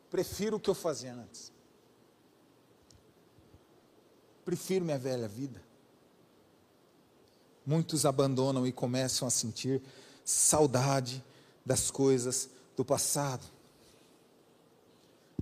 Prefiro 0.08 0.58
o 0.58 0.60
que 0.60 0.70
eu 0.70 0.74
fazia 0.74 1.14
antes. 1.14 1.50
Prefiro 4.44 4.84
minha 4.84 4.98
velha 4.98 5.26
vida. 5.26 5.65
Muitos 7.66 8.06
abandonam 8.06 8.64
e 8.64 8.70
começam 8.70 9.26
a 9.26 9.30
sentir 9.30 9.82
saudade 10.24 11.24
das 11.64 11.90
coisas 11.90 12.48
do 12.76 12.84
passado. 12.84 13.44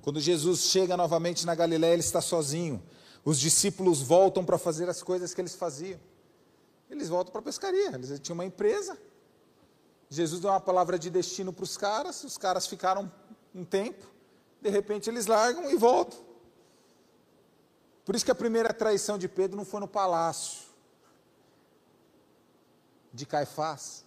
Quando 0.01 0.19
Jesus 0.21 0.63
chega 0.63 0.97
novamente 0.97 1.45
na 1.45 1.55
Galiléia, 1.55 1.93
ele 1.93 2.01
está 2.01 2.23
sozinho. 2.23 2.83
Os 3.25 3.39
discípulos 3.39 4.01
voltam 4.01 4.43
para 4.43 4.57
fazer 4.57 4.89
as 4.89 5.03
coisas 5.03 5.35
que 5.35 5.41
eles 5.41 5.55
faziam. 5.55 6.01
Eles 6.89 7.11
voltam 7.11 7.31
para 7.31 7.41
a 7.41 7.45
pescaria. 7.45 7.89
Eles 7.95 8.19
tinham 8.21 8.35
uma 8.35 8.45
empresa. 8.45 8.97
Jesus 10.09 10.41
deu 10.41 10.51
uma 10.51 10.61
palavra 10.61 10.99
de 10.99 11.11
destino 11.11 11.53
para 11.53 11.65
os 11.65 11.77
caras. 11.77 12.25
Os 12.25 12.39
caras 12.39 12.67
ficaram 12.67 13.11
um 13.55 13.65
tempo. 13.65 14.07
De 14.63 14.71
repente 14.71 15.11
eles 15.11 15.27
largam 15.27 15.71
e 15.71 15.77
voltam. 15.77 16.19
Por 18.05 18.15
isso 18.15 18.25
que 18.25 18.31
a 18.31 18.35
primeira 18.35 18.73
traição 18.73 19.19
de 19.19 19.29
Pedro 19.29 19.57
não 19.57 19.65
foi 19.65 19.81
no 19.81 19.89
palácio 19.89 20.64
de 23.15 23.25
Caifás. 23.25 24.05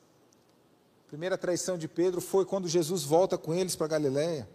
A 1.06 1.08
primeira 1.08 1.38
traição 1.38 1.78
de 1.78 1.88
Pedro 1.88 2.20
foi 2.20 2.46
quando 2.46 2.68
Jesus 2.68 3.04
volta 3.04 3.38
com 3.38 3.54
eles 3.54 3.76
para 3.76 3.88
Galiléia. 3.88 4.48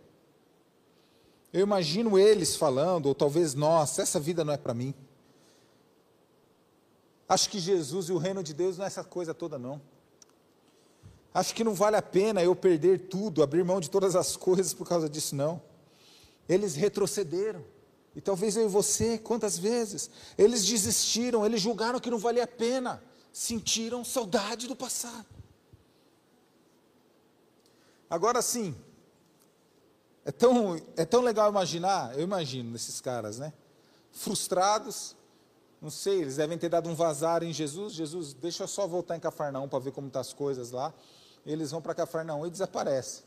Eu 1.51 1.63
imagino 1.63 2.19
eles 2.19 2.55
falando, 2.55 3.07
ou 3.07 3.15
talvez 3.15 3.55
nós, 3.55 3.99
essa 3.99 4.21
vida 4.21 4.45
não 4.45 4.53
é 4.53 4.59
para 4.59 4.75
mim. 4.75 4.95
Acho 7.27 7.49
que 7.49 7.59
Jesus 7.59 8.11
e 8.11 8.13
o 8.13 8.19
reino 8.19 8.43
de 8.43 8.53
Deus 8.53 8.77
não 8.77 8.85
é 8.85 8.89
essa 8.89 9.03
coisa 9.03 9.33
toda, 9.33 9.59
não. 9.59 9.81
Acho 11.33 11.55
que 11.55 11.65
não 11.65 11.73
vale 11.73 11.97
a 11.97 12.03
pena 12.03 12.43
eu 12.43 12.55
perder 12.55 13.09
tudo, 13.09 13.43
abrir 13.43 13.65
mão 13.65 13.81
de 13.81 13.89
todas 13.89 14.15
as 14.15 14.37
coisas 14.37 14.75
por 14.75 14.87
causa 14.87 15.09
disso, 15.09 15.35
não. 15.35 15.63
Eles 16.47 16.75
retrocederam. 16.75 17.65
E 18.15 18.21
talvez 18.21 18.57
eu 18.57 18.67
e 18.67 18.69
você, 18.69 19.17
quantas 19.17 19.57
vezes? 19.57 20.11
Eles 20.37 20.67
desistiram, 20.67 21.47
eles 21.47 21.63
julgaram 21.63 21.99
que 21.99 22.11
não 22.11 22.19
valia 22.19 22.45
a 22.45 22.47
pena 22.47 23.03
sentiram 23.33 24.05
saudade 24.05 24.69
do 24.69 24.77
passado. 24.77 25.27
Agora 28.09 28.43
sim, 28.43 28.77
é 30.25 30.31
tão, 30.31 30.77
é 30.97 31.05
tão 31.05 31.23
legal 31.23 31.51
imaginar, 31.51 32.17
eu 32.17 32.23
imagino 32.23 32.77
esses 32.77 33.01
caras, 33.01 33.39
né? 33.39 33.53
Frustrados, 34.13 35.17
não 35.81 35.91
sei, 35.91 36.21
eles 36.21 36.37
devem 36.37 36.57
ter 36.57 36.69
dado 36.69 36.89
um 36.89 36.95
vazar 36.95 37.43
em 37.43 37.53
Jesus. 37.53 37.93
Jesus, 37.93 38.35
deixa 38.35 38.63
eu 38.63 38.69
só 38.69 38.87
voltar 38.87 39.17
em 39.17 39.21
Cafarnaum 39.21 39.69
para 39.69 39.81
ver 39.81 39.91
como 39.91 40.07
estão 40.07 40.23
tá 40.23 40.29
as 40.29 40.33
coisas 40.33 40.71
lá. 40.71 40.95
Eles 41.45 41.73
vão 41.73 41.83
para 41.83 41.95
Cafarnaum 41.95 42.47
e 42.47 42.51
desaparecem. 42.51 43.25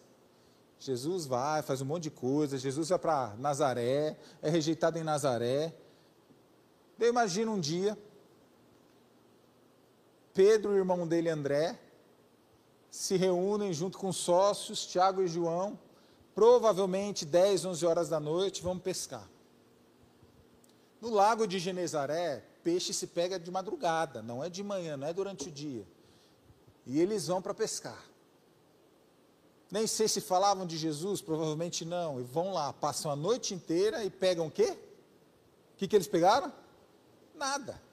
Jesus 0.80 1.26
vai, 1.26 1.62
faz 1.62 1.82
um 1.82 1.86
monte 1.86 2.04
de 2.04 2.12
coisa. 2.12 2.58
Jesus 2.58 2.90
vai 2.90 3.00
para 3.00 3.36
Nazaré, 3.40 4.18
é 4.42 4.50
rejeitado 4.50 4.98
em 4.98 5.04
Nazaré. 5.04 5.76
Eu 6.98 7.10
imagino 7.10 7.52
um 7.52 7.60
dia, 7.60 7.98
Pedro 10.36 10.74
e 10.74 10.76
o 10.76 10.78
irmão 10.78 11.08
dele 11.08 11.30
André 11.30 11.80
se 12.92 13.16
reúnem 13.16 13.74
junto 13.74 13.98
com 13.98 14.12
sócios, 14.12 14.86
Tiago 14.86 15.24
e 15.24 15.28
João, 15.28 15.80
provavelmente 16.36 17.26
10, 17.26 17.64
11 17.64 17.86
horas 17.86 18.10
da 18.10 18.20
noite, 18.20 18.62
vão 18.62 18.78
pescar. 18.78 19.28
No 21.00 21.10
lago 21.10 21.48
de 21.48 21.58
Genezaré, 21.58 22.44
peixe 22.64 22.94
se 22.94 23.08
pega 23.08 23.40
de 23.40 23.50
madrugada, 23.50 24.22
não 24.22 24.44
é 24.44 24.50
de 24.50 24.62
manhã, 24.62 24.98
não 24.98 25.08
é 25.08 25.14
durante 25.14 25.48
o 25.48 25.52
dia. 25.52 25.88
E 26.86 27.00
eles 27.00 27.28
vão 27.28 27.42
para 27.42 27.54
pescar. 27.54 28.04
Nem 29.72 29.88
sei 29.88 30.10
se 30.10 30.20
falavam 30.20 30.66
de 30.66 30.78
Jesus, 30.78 31.22
provavelmente 31.22 31.86
não. 31.86 32.20
E 32.20 32.24
vão 32.24 32.52
lá, 32.52 32.74
passam 32.74 33.10
a 33.10 33.16
noite 33.16 33.54
inteira 33.54 34.04
e 34.04 34.10
pegam 34.10 34.48
o 34.48 34.52
quê? 34.52 34.78
O 35.74 35.78
que, 35.78 35.88
que 35.88 35.96
eles 35.96 36.08
pegaram? 36.08 36.52
Nada. 37.34 37.85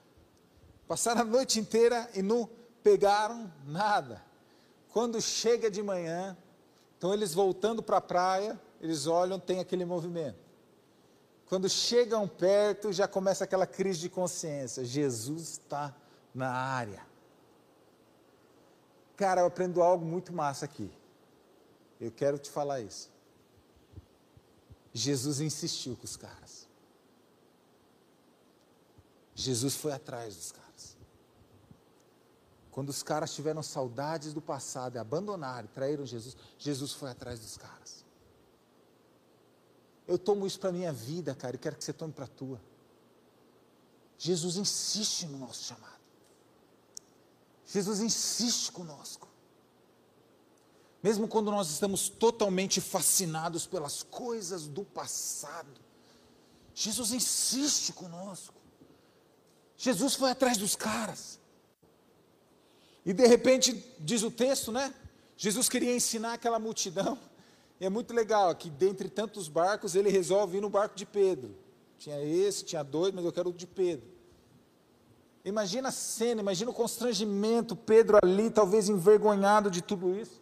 Passaram 0.87 1.21
a 1.21 1.25
noite 1.25 1.59
inteira 1.59 2.09
e 2.13 2.21
não 2.21 2.49
pegaram 2.83 3.51
nada. 3.65 4.23
Quando 4.89 5.21
chega 5.21 5.71
de 5.71 5.81
manhã, 5.81 6.37
então 6.97 7.13
eles 7.13 7.33
voltando 7.33 7.81
para 7.81 7.97
a 7.97 8.01
praia, 8.01 8.59
eles 8.81 9.07
olham, 9.07 9.39
tem 9.39 9.59
aquele 9.59 9.85
movimento. 9.85 10.43
Quando 11.47 11.69
chegam 11.69 12.27
perto, 12.27 12.91
já 12.91 13.07
começa 13.07 13.43
aquela 13.43 13.67
crise 13.67 13.99
de 13.99 14.09
consciência. 14.09 14.83
Jesus 14.83 15.51
está 15.51 15.95
na 16.33 16.49
área. 16.49 17.05
Cara, 19.15 19.41
eu 19.41 19.45
aprendo 19.45 19.81
algo 19.81 20.05
muito 20.05 20.33
massa 20.33 20.65
aqui. 20.65 20.91
Eu 21.99 22.11
quero 22.11 22.37
te 22.37 22.49
falar 22.49 22.81
isso. 22.81 23.11
Jesus 24.93 25.39
insistiu 25.39 25.95
com 25.95 26.05
os 26.05 26.17
caras. 26.17 26.67
Jesus 29.35 29.75
foi 29.75 29.91
atrás 29.91 30.35
dos 30.35 30.51
caras. 30.51 30.72
Quando 32.73 32.89
os 32.89 33.03
caras 33.03 33.31
tiveram 33.31 33.61
saudades 33.61 34.33
do 34.33 34.41
passado 34.41 34.95
e 34.95 34.97
abandonaram, 34.97 35.69
traíram 35.71 36.07
Jesus, 36.07 36.35
Jesus 36.57 36.91
foi 36.91 37.11
atrás 37.11 37.39
dos 37.39 37.55
caras. 37.55 38.03
Eu 40.07 40.17
tomo 40.17 40.47
isso 40.47 40.59
para 40.59 40.71
a 40.71 40.73
minha 40.73 40.91
vida, 40.91 41.35
cara, 41.35 41.55
e 41.55 41.59
quero 41.59 41.75
que 41.75 41.83
você 41.83 41.93
tome 41.93 42.13
para 42.13 42.25
a 42.25 42.27
tua. 42.27 42.59
Jesus 44.17 44.57
insiste 44.57 45.27
no 45.27 45.37
nosso 45.37 45.65
chamado. 45.65 46.01
Jesus 47.67 47.99
insiste 47.99 48.71
conosco. 48.71 49.27
Mesmo 51.03 51.27
quando 51.27 51.51
nós 51.51 51.69
estamos 51.69 52.09
totalmente 52.09 52.81
fascinados 52.81 53.67
pelas 53.67 54.01
coisas 54.01 54.67
do 54.67 54.83
passado, 54.83 55.79
Jesus 56.73 57.11
insiste 57.11 57.93
conosco. 57.93 58.55
Jesus 59.77 60.15
foi 60.15 60.31
atrás 60.31 60.57
dos 60.57 60.75
caras. 60.75 61.42
E 63.05 63.13
de 63.13 63.25
repente, 63.27 63.83
diz 63.99 64.23
o 64.23 64.31
texto, 64.31 64.71
né? 64.71 64.93
Jesus 65.35 65.67
queria 65.67 65.95
ensinar 65.95 66.33
aquela 66.33 66.59
multidão. 66.59 67.17
E 67.79 67.85
é 67.85 67.89
muito 67.89 68.13
legal 68.13 68.55
que 68.55 68.69
dentre 68.69 69.09
tantos 69.09 69.47
barcos, 69.47 69.95
ele 69.95 70.09
resolve 70.09 70.57
ir 70.57 70.61
no 70.61 70.69
barco 70.69 70.95
de 70.95 71.05
Pedro. 71.05 71.55
Tinha 71.97 72.21
esse, 72.23 72.63
tinha 72.63 72.83
dois, 72.83 73.13
mas 73.13 73.25
eu 73.25 73.31
quero 73.31 73.49
o 73.49 73.53
de 73.53 73.67
Pedro. 73.67 74.07
Imagina 75.43 75.89
a 75.89 75.91
cena, 75.91 76.39
imagina 76.39 76.71
o 76.71 76.73
constrangimento, 76.73 77.75
Pedro 77.75 78.17
ali, 78.23 78.49
talvez 78.49 78.87
envergonhado 78.87 79.69
de 79.69 79.81
tudo 79.81 80.15
isso. 80.15 80.41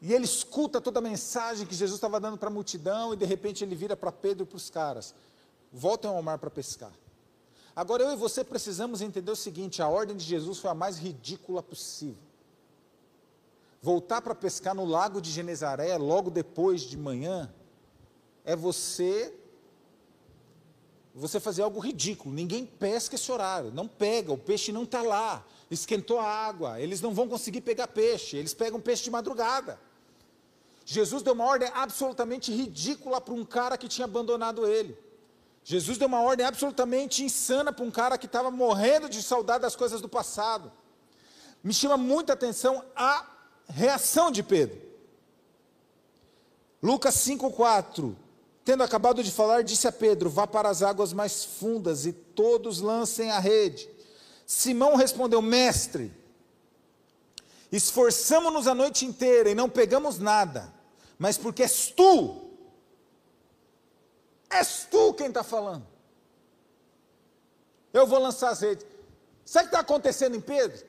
E 0.00 0.14
ele 0.14 0.24
escuta 0.24 0.80
toda 0.80 1.00
a 1.00 1.02
mensagem 1.02 1.66
que 1.66 1.74
Jesus 1.74 1.96
estava 1.98 2.20
dando 2.20 2.38
para 2.38 2.48
a 2.48 2.52
multidão, 2.52 3.12
e 3.12 3.16
de 3.16 3.26
repente 3.26 3.64
ele 3.64 3.74
vira 3.74 3.96
para 3.96 4.12
Pedro 4.12 4.44
e 4.44 4.46
para 4.46 4.56
os 4.56 4.70
caras: 4.70 5.14
voltem 5.72 6.08
ao 6.08 6.22
mar 6.22 6.38
para 6.38 6.50
pescar. 6.50 6.92
Agora 7.76 8.02
eu 8.02 8.12
e 8.12 8.16
você 8.16 8.42
precisamos 8.42 9.02
entender 9.02 9.30
o 9.30 9.36
seguinte: 9.36 9.82
a 9.82 9.88
ordem 9.88 10.16
de 10.16 10.24
Jesus 10.24 10.58
foi 10.58 10.70
a 10.70 10.74
mais 10.74 10.96
ridícula 10.96 11.62
possível. 11.62 12.16
Voltar 13.82 14.22
para 14.22 14.34
pescar 14.34 14.74
no 14.74 14.86
lago 14.86 15.20
de 15.20 15.30
Genezaré 15.30 15.94
logo 15.98 16.30
depois 16.30 16.80
de 16.80 16.96
manhã 16.96 17.52
é 18.44 18.56
você 18.56 19.34
você 21.14 21.38
fazer 21.38 21.62
algo 21.62 21.78
ridículo. 21.78 22.34
Ninguém 22.34 22.66
pesca 22.66 23.14
esse 23.14 23.30
horário, 23.30 23.70
não 23.72 23.86
pega, 23.86 24.32
o 24.32 24.38
peixe 24.38 24.72
não 24.72 24.82
está 24.82 25.02
lá, 25.02 25.46
esquentou 25.70 26.18
a 26.18 26.26
água, 26.26 26.80
eles 26.80 27.00
não 27.00 27.14
vão 27.14 27.28
conseguir 27.28 27.62
pegar 27.62 27.88
peixe, 27.88 28.36
eles 28.36 28.52
pegam 28.52 28.80
peixe 28.80 29.04
de 29.04 29.10
madrugada. 29.10 29.78
Jesus 30.84 31.22
deu 31.22 31.32
uma 31.32 31.44
ordem 31.44 31.70
absolutamente 31.74 32.52
ridícula 32.52 33.20
para 33.20 33.34
um 33.34 33.44
cara 33.44 33.76
que 33.78 33.88
tinha 33.88 34.04
abandonado 34.04 34.66
ele. 34.66 34.96
Jesus 35.68 35.98
deu 35.98 36.06
uma 36.06 36.22
ordem 36.22 36.46
absolutamente 36.46 37.24
insana 37.24 37.72
para 37.72 37.84
um 37.84 37.90
cara 37.90 38.16
que 38.16 38.26
estava 38.26 38.52
morrendo 38.52 39.08
de 39.08 39.20
saudade 39.20 39.62
das 39.62 39.74
coisas 39.74 40.00
do 40.00 40.08
passado. 40.08 40.70
Me 41.60 41.74
chama 41.74 41.96
muita 41.96 42.34
atenção 42.34 42.84
a 42.94 43.26
reação 43.68 44.30
de 44.30 44.44
Pedro. 44.44 44.80
Lucas 46.80 47.16
5,4 47.16 48.14
Tendo 48.64 48.82
acabado 48.82 49.22
de 49.22 49.30
falar, 49.30 49.62
disse 49.62 49.88
a 49.88 49.92
Pedro: 49.92 50.30
Vá 50.30 50.44
para 50.44 50.68
as 50.68 50.82
águas 50.82 51.12
mais 51.12 51.44
fundas 51.44 52.06
e 52.06 52.12
todos 52.12 52.80
lancem 52.80 53.30
a 53.32 53.38
rede. 53.38 53.88
Simão 54.44 54.96
respondeu: 54.96 55.42
Mestre, 55.42 56.12
esforçamo-nos 57.72 58.66
a 58.66 58.74
noite 58.74 59.04
inteira 59.04 59.50
e 59.50 59.54
não 59.54 59.68
pegamos 59.68 60.18
nada, 60.18 60.72
mas 61.16 61.36
porque 61.36 61.62
és 61.62 61.88
tu, 61.88 62.45
és 64.50 64.86
tu 64.90 65.14
quem 65.14 65.28
está 65.28 65.42
falando. 65.42 65.86
Eu 67.92 68.06
vou 68.06 68.18
lançar 68.18 68.50
as 68.50 68.60
redes. 68.60 68.86
Sabe 69.44 69.66
o 69.66 69.68
que 69.68 69.76
está 69.76 69.80
acontecendo 69.80 70.36
em 70.36 70.40
Pedro? 70.40 70.86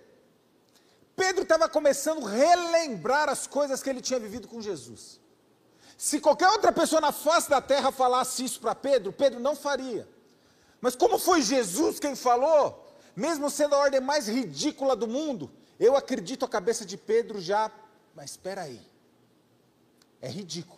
Pedro 1.15 1.43
estava 1.43 1.67
começando 1.67 2.27
a 2.27 2.29
relembrar 2.29 3.29
as 3.29 3.47
coisas 3.47 3.81
que 3.81 3.89
ele 3.89 4.01
tinha 4.01 4.19
vivido 4.19 4.47
com 4.47 4.61
Jesus. 4.61 5.19
Se 5.97 6.19
qualquer 6.19 6.49
outra 6.49 6.71
pessoa 6.71 7.01
na 7.01 7.11
face 7.11 7.49
da 7.49 7.59
terra 7.59 7.91
falasse 7.91 8.43
isso 8.43 8.59
para 8.59 8.75
Pedro, 8.75 9.11
Pedro 9.11 9.39
não 9.39 9.55
faria. 9.55 10.07
Mas 10.79 10.95
como 10.95 11.17
foi 11.17 11.41
Jesus 11.41 11.99
quem 11.99 12.15
falou, 12.15 12.87
mesmo 13.15 13.49
sendo 13.49 13.73
a 13.73 13.79
ordem 13.79 13.99
mais 13.99 14.27
ridícula 14.27 14.95
do 14.95 15.07
mundo, 15.07 15.51
eu 15.79 15.95
acredito 15.95 16.45
a 16.45 16.47
cabeça 16.47 16.85
de 16.85 16.97
Pedro 16.97 17.41
já, 17.41 17.71
mas 18.13 18.31
espera 18.31 18.61
aí. 18.61 18.79
É 20.21 20.29
ridículo. 20.29 20.76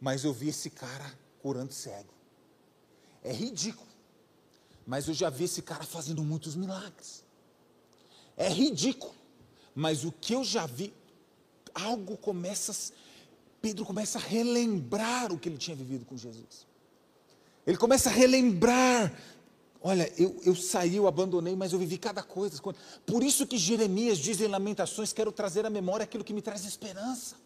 Mas 0.00 0.24
eu 0.24 0.32
vi 0.32 0.48
esse 0.48 0.70
cara 0.70 1.12
curando 1.40 1.72
cego. 1.72 2.12
É 3.22 3.32
ridículo. 3.32 3.88
Mas 4.86 5.08
eu 5.08 5.14
já 5.14 5.28
vi 5.28 5.44
esse 5.44 5.62
cara 5.62 5.84
fazendo 5.84 6.22
muitos 6.22 6.54
milagres. 6.54 7.24
É 8.36 8.48
ridículo. 8.48 9.14
Mas 9.74 10.04
o 10.04 10.12
que 10.12 10.34
eu 10.34 10.44
já 10.44 10.66
vi, 10.66 10.94
algo 11.74 12.16
começa 12.16 12.72
Pedro 13.60 13.84
começa 13.84 14.18
a 14.18 14.20
relembrar 14.20 15.32
o 15.32 15.38
que 15.38 15.48
ele 15.48 15.58
tinha 15.58 15.76
vivido 15.76 16.04
com 16.04 16.16
Jesus. 16.16 16.66
Ele 17.66 17.76
começa 17.76 18.08
a 18.08 18.12
relembrar. 18.12 19.12
Olha, 19.80 20.12
eu, 20.16 20.40
eu 20.44 20.54
saí, 20.54 20.96
eu 20.96 21.06
abandonei, 21.06 21.54
mas 21.54 21.72
eu 21.72 21.78
vivi 21.78 21.98
cada 21.98 22.22
coisa. 22.22 22.60
Por 23.04 23.22
isso 23.22 23.46
que 23.46 23.58
Jeremias 23.58 24.18
diz 24.18 24.40
em 24.40 24.46
Lamentações: 24.46 25.12
quero 25.12 25.32
trazer 25.32 25.66
à 25.66 25.70
memória 25.70 26.04
aquilo 26.04 26.24
que 26.24 26.32
me 26.32 26.42
traz 26.42 26.64
esperança. 26.64 27.36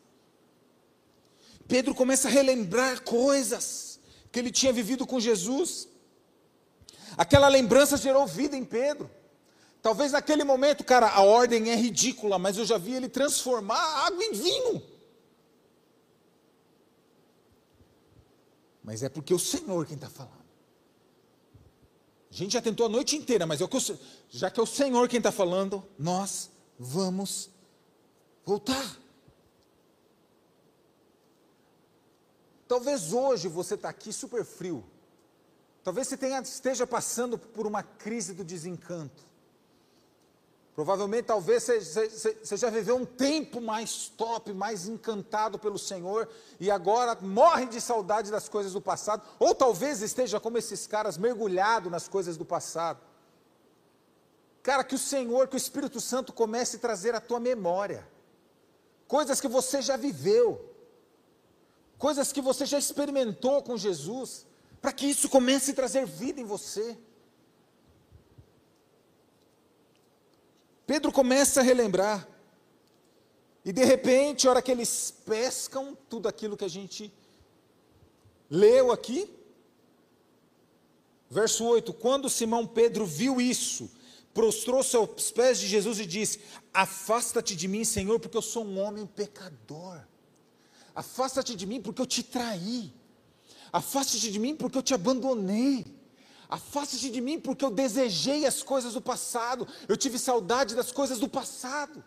Pedro 1.69 1.95
começa 1.95 2.29
a 2.29 2.31
relembrar 2.31 3.03
coisas 3.03 4.01
que 4.31 4.39
ele 4.39 4.51
tinha 4.51 4.73
vivido 4.73 5.07
com 5.07 5.21
Jesus. 5.21 5.89
Aquela 7.17 7.49
lembrança 7.49 7.97
gerou 7.97 8.27
vida 8.27 8.57
em 8.57 8.65
Pedro. 8.65 9.11
Talvez 9.83 10.13
naquele 10.13 10.45
momento, 10.45 10.85
cara, 10.85 11.09
a 11.09 11.23
ordem 11.23 11.71
é 11.71 11.75
ridícula, 11.75 12.39
mas 12.39 12.57
eu 12.57 12.65
já 12.65 12.79
vi 12.79 12.95
ele 12.95 13.09
transformar 13.09 14.07
água 14.07 14.25
em 14.25 14.33
vinho. 14.33 14.83
Mas 18.83 19.03
é 19.03 19.09
porque 19.09 19.33
é 19.33 19.37
o 19.37 19.39
Senhor 19.39 19.87
quem 19.87 19.97
está 19.97 20.09
falando. 20.09 20.43
A 22.31 22.35
gente 22.35 22.53
já 22.53 22.63
tentou 22.63 22.87
a 22.87 22.89
noite 22.89 23.17
inteira, 23.17 23.45
mas 23.45 23.61
é 23.61 23.67
que 23.67 23.99
já 24.31 24.51
que 24.51 24.59
é 24.59 24.63
o 24.63 24.67
Senhor 24.67 25.07
quem 25.09 25.19
está 25.19 25.31
falando, 25.31 25.87
nós 25.99 26.51
vamos 26.79 27.51
voltar. 28.45 29.02
Talvez 32.73 33.13
hoje 33.13 33.49
você 33.49 33.75
está 33.75 33.91
aqui 33.91 34.11
super 34.15 34.47
frio. 34.47 34.83
Talvez 35.85 36.09
você 36.09 36.17
tenha, 36.17 36.41
esteja 36.41 36.87
passando 36.87 37.37
por 37.37 37.67
uma 37.67 37.83
crise 37.83 38.33
do 38.33 38.43
desencanto. 38.43 39.23
Provavelmente, 40.75 41.27
talvez 41.27 41.65
você 41.67 42.57
já 42.57 42.71
viveu 42.71 42.97
um 42.97 43.05
tempo 43.05 43.61
mais 43.61 44.09
top, 44.09 44.55
mais 44.55 44.89
encantado 44.89 45.59
pelo 45.59 45.79
Senhor 45.79 46.27
e 46.59 46.71
agora 46.71 47.15
morre 47.21 47.67
de 47.67 47.79
saudade 47.79 48.31
das 48.31 48.49
coisas 48.49 48.73
do 48.73 48.81
passado, 48.81 49.23
ou 49.39 49.55
talvez 49.55 50.01
esteja 50.01 50.41
como 50.41 50.57
esses 50.57 50.87
caras, 50.87 51.19
mergulhado 51.19 51.91
nas 51.91 52.09
coisas 52.09 52.39
do 52.39 52.45
passado. 52.47 53.01
Cara, 54.63 54.83
que 54.83 54.95
o 54.95 54.99
Senhor, 54.99 55.47
que 55.47 55.57
o 55.57 55.59
Espírito 55.59 56.01
Santo 56.01 56.33
comece 56.33 56.77
a 56.77 56.81
trazer 56.81 57.15
à 57.15 57.21
tua 57.21 57.39
memória 57.39 58.09
coisas 59.07 59.43
que 59.43 59.49
você 59.49 59.83
já 59.83 59.99
viveu, 59.99 60.72
coisas 62.03 62.33
que 62.33 62.41
você 62.41 62.67
já 62.67 62.81
experimentou 62.81 63.63
com 63.63 63.77
Jesus, 63.77 64.45
para 64.81 64.93
que 64.93 65.07
isso 65.07 65.29
comece 65.29 65.71
a 65.71 65.75
trazer 65.75 66.05
vida 66.05 66.41
em 66.41 66.45
você. 66.45 66.99
Pedro 70.85 71.13
começa 71.13 71.61
a 71.61 71.63
relembrar. 71.63 72.29
E 73.65 73.73
de 73.73 73.85
repente, 73.85 74.49
a 74.49 74.51
hora 74.51 74.61
que 74.61 74.73
eles 74.73 75.15
pescam 75.25 75.97
tudo 76.11 76.27
aquilo 76.27 76.57
que 76.57 76.65
a 76.65 76.75
gente 76.77 77.13
leu 78.51 78.91
aqui, 78.91 79.31
verso 81.31 81.65
8: 81.65 81.95
quando 81.95 82.29
Simão 82.29 82.67
Pedro 82.67 83.07
viu 83.07 83.41
isso, 83.41 83.89
prostrou-se 84.35 84.97
aos 84.97 85.31
pés 85.31 85.61
de 85.61 85.69
Jesus 85.69 86.01
e 86.01 86.05
disse: 86.05 86.41
Afasta-te 86.75 87.55
de 87.55 87.69
mim, 87.69 87.85
Senhor, 87.85 88.19
porque 88.19 88.37
eu 88.37 88.43
sou 88.43 88.65
um 88.65 88.81
homem 88.81 89.07
pecador. 89.07 90.01
Afasta-te 90.95 91.55
de 91.55 91.67
mim 91.67 91.81
porque 91.81 92.03
eu 92.03 92.07
te 92.07 92.23
traí. 92.23 92.93
Afaste-te 93.73 94.31
de 94.31 94.39
mim 94.39 94.55
porque 94.55 94.79
eu 94.79 94.83
te 94.83 94.95
abandonei. 94.95 96.03
Afaste-te 96.53 97.09
de 97.09 97.19
mim, 97.23 97.41
porque 97.41 97.65
eu 97.65 97.71
desejei 97.71 98.45
as 98.45 98.63
coisas 98.63 98.93
do 98.93 99.01
passado, 99.01 99.67
eu 99.89 99.97
tive 99.97 100.19
saudade 100.19 100.75
das 100.75 100.93
coisas 100.93 101.19
do 101.19 101.27
passado. 101.27 102.05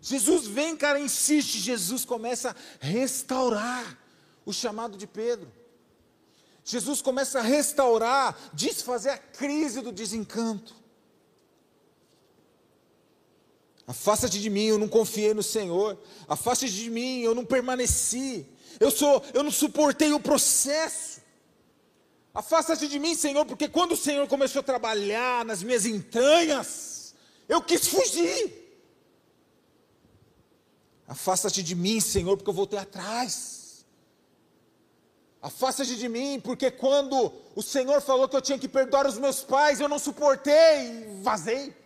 Jesus 0.00 0.46
vem, 0.46 0.74
cara, 0.74 0.98
insiste. 0.98 1.58
Jesus 1.58 2.06
começa 2.06 2.56
a 2.80 2.86
restaurar 2.86 3.98
o 4.46 4.54
chamado 4.54 4.96
de 4.96 5.06
Pedro. 5.06 5.52
Jesus 6.64 7.02
começa 7.02 7.40
a 7.40 7.42
restaurar, 7.42 8.38
desfazer 8.54 9.10
a 9.10 9.18
crise 9.18 9.82
do 9.82 9.92
desencanto. 9.92 10.74
Afasta-te 13.90 14.40
de 14.40 14.48
mim, 14.48 14.66
eu 14.66 14.78
não 14.78 14.86
confiei 14.86 15.34
no 15.34 15.42
Senhor. 15.42 15.98
Afasta-te 16.28 16.72
de 16.72 16.88
mim, 16.88 17.22
eu 17.22 17.34
não 17.34 17.44
permaneci. 17.44 18.46
Eu 18.78 18.88
sou, 18.88 19.20
eu 19.34 19.42
não 19.42 19.50
suportei 19.50 20.12
o 20.12 20.20
processo. 20.20 21.20
Afasta-te 22.32 22.86
de 22.86 23.00
mim, 23.00 23.16
Senhor, 23.16 23.44
porque 23.44 23.66
quando 23.66 23.94
o 23.94 23.96
Senhor 23.96 24.28
começou 24.28 24.60
a 24.60 24.62
trabalhar 24.62 25.44
nas 25.44 25.64
minhas 25.64 25.86
entranhas, 25.86 27.16
eu 27.48 27.60
quis 27.60 27.88
fugir. 27.88 28.54
Afasta-te 31.08 31.60
de 31.60 31.74
mim, 31.74 31.98
Senhor, 31.98 32.36
porque 32.36 32.50
eu 32.50 32.54
voltei 32.54 32.78
atrás. 32.78 33.84
Afasta-te 35.42 35.96
de 35.96 36.08
mim, 36.08 36.38
porque 36.38 36.70
quando 36.70 37.32
o 37.56 37.62
Senhor 37.62 38.00
falou 38.00 38.28
que 38.28 38.36
eu 38.36 38.40
tinha 38.40 38.56
que 38.56 38.68
perdoar 38.68 39.08
os 39.08 39.18
meus 39.18 39.42
pais, 39.42 39.80
eu 39.80 39.88
não 39.88 39.98
suportei 39.98 40.52
e 40.52 41.22
vazei. 41.24 41.79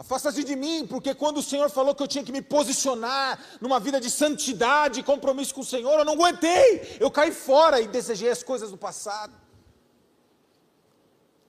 Afasta-se 0.00 0.42
de 0.42 0.56
mim, 0.56 0.86
porque 0.86 1.14
quando 1.14 1.36
o 1.36 1.42
Senhor 1.42 1.68
falou 1.68 1.94
que 1.94 2.02
eu 2.02 2.08
tinha 2.08 2.24
que 2.24 2.32
me 2.32 2.40
posicionar 2.40 3.38
numa 3.60 3.78
vida 3.78 4.00
de 4.00 4.10
santidade, 4.10 5.02
compromisso 5.02 5.54
com 5.54 5.60
o 5.60 5.64
Senhor, 5.64 5.98
eu 5.98 6.06
não 6.06 6.14
aguentei. 6.14 6.96
Eu 6.98 7.10
caí 7.10 7.30
fora 7.30 7.82
e 7.82 7.86
desejei 7.86 8.30
as 8.30 8.42
coisas 8.42 8.70
do 8.70 8.78
passado. 8.78 9.34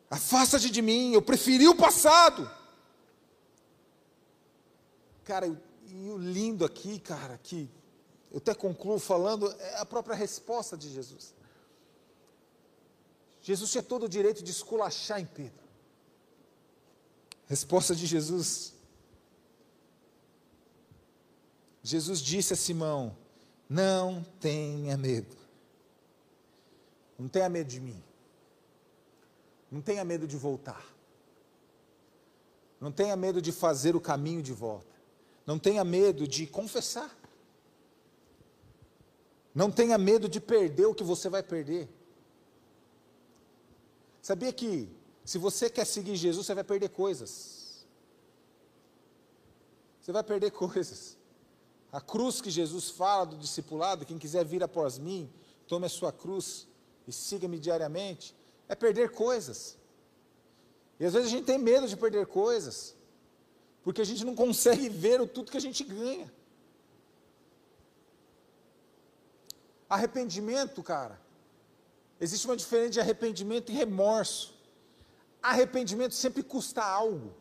Afasta-te 0.10 0.70
de 0.70 0.82
mim, 0.82 1.14
eu 1.14 1.22
preferi 1.22 1.66
o 1.70 1.78
passado. 1.78 2.52
Cara, 5.24 5.48
e 5.48 6.10
o 6.10 6.18
lindo 6.18 6.66
aqui, 6.66 7.00
cara, 7.00 7.40
que 7.42 7.70
eu 8.30 8.40
até 8.40 8.54
concluo 8.54 9.00
falando, 9.00 9.50
é 9.60 9.78
a 9.78 9.86
própria 9.86 10.14
resposta 10.14 10.76
de 10.76 10.92
Jesus. 10.92 11.34
Jesus 13.42 13.72
tinha 13.72 13.82
todo 13.82 14.08
o 14.08 14.10
direito 14.10 14.44
de 14.44 14.52
esculachar 14.52 15.22
em 15.22 15.26
Pedro. 15.26 15.61
Resposta 17.52 17.94
de 17.94 18.06
Jesus. 18.08 18.74
Jesus 21.84 22.22
disse 22.22 22.54
a 22.54 22.56
Simão: 22.56 23.14
Não 23.68 24.26
tenha 24.40 24.96
medo. 24.96 25.36
Não 27.20 27.28
tenha 27.28 27.50
medo 27.50 27.68
de 27.68 27.82
mim. 27.82 28.02
Não 29.70 29.82
tenha 29.82 30.06
medo 30.06 30.26
de 30.26 30.38
voltar. 30.38 30.82
Não 32.80 32.90
tenha 32.90 33.18
medo 33.18 33.42
de 33.42 33.52
fazer 33.52 33.98
o 33.98 34.00
caminho 34.00 34.42
de 34.42 34.54
volta. 34.54 34.96
Não 35.46 35.60
tenha 35.60 35.84
medo 35.84 36.26
de 36.26 36.48
confessar. 36.48 37.14
Não 39.54 39.70
tenha 39.70 39.98
medo 39.98 40.30
de 40.30 40.40
perder 40.40 40.86
o 40.86 40.96
que 40.96 41.04
você 41.04 41.28
vai 41.28 41.44
perder. 41.44 41.90
Sabia 44.22 44.54
que 44.54 45.01
se 45.24 45.38
você 45.38 45.70
quer 45.70 45.86
seguir 45.86 46.16
Jesus, 46.16 46.46
você 46.46 46.54
vai 46.54 46.64
perder 46.64 46.90
coisas. 46.90 47.86
Você 50.02 50.12
vai 50.12 50.24
perder 50.24 50.52
coisas. 50.52 51.18
A 51.92 52.00
cruz 52.00 52.42
que 52.42 52.50
Jesus 52.50 52.90
fala 52.90 53.26
do 53.26 53.38
discipulado, 53.38 54.06
quem 54.06 54.18
quiser 54.18 54.46
vir 54.46 54.64
após 54.64 54.98
mim, 54.98 55.32
tome 55.68 55.86
a 55.86 55.90
sua 55.90 56.12
cruz 56.12 56.68
e 57.08 57.12
siga-me 57.12 57.60
diariamente, 57.60 58.36
é 58.68 58.76
perder 58.76 59.12
coisas. 59.12 59.78
E 61.00 61.06
às 61.06 61.14
vezes 61.14 61.28
a 61.28 61.32
gente 61.32 61.46
tem 61.46 61.58
medo 61.58 61.88
de 61.88 61.98
perder 61.98 62.26
coisas 62.28 62.96
porque 63.84 64.02
a 64.02 64.06
gente 64.06 64.24
não 64.24 64.36
consegue 64.36 64.88
ver 65.06 65.20
o 65.22 65.28
tudo 65.28 65.52
que 65.52 65.58
a 65.58 65.62
gente 65.62 65.84
ganha. 65.84 66.32
Arrependimento, 69.90 70.82
cara, 70.82 71.20
existe 72.20 72.46
uma 72.48 72.56
diferença 72.56 72.92
de 72.92 73.00
arrependimento 73.02 73.72
e 73.72 73.76
remorso. 73.76 74.54
Arrependimento 75.42 76.14
sempre 76.14 76.44
custa 76.44 76.84
algo. 76.84 77.34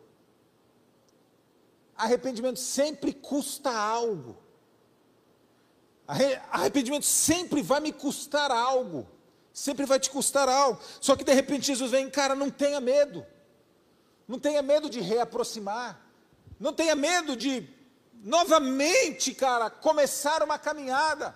Arrependimento 1.96 2.58
sempre 2.58 3.12
custa 3.12 3.70
algo. 3.70 4.38
Arrependimento 6.50 7.04
sempre 7.04 7.62
vai 7.62 7.80
me 7.80 7.92
custar 7.92 8.50
algo. 8.50 9.06
Sempre 9.52 9.84
vai 9.84 10.00
te 10.00 10.10
custar 10.10 10.48
algo. 10.48 10.80
Só 11.00 11.14
que 11.14 11.24
de 11.24 11.32
repente 11.32 11.66
Jesus 11.66 11.90
vem, 11.90 12.08
cara, 12.10 12.34
não 12.34 12.50
tenha 12.50 12.80
medo. 12.80 13.26
Não 14.26 14.38
tenha 14.38 14.62
medo 14.62 14.88
de 14.88 15.00
reaproximar. 15.00 16.00
Não 16.58 16.72
tenha 16.72 16.94
medo 16.94 17.36
de 17.36 17.68
novamente, 18.22 19.34
cara, 19.34 19.70
começar 19.70 20.42
uma 20.42 20.58
caminhada. 20.58 21.34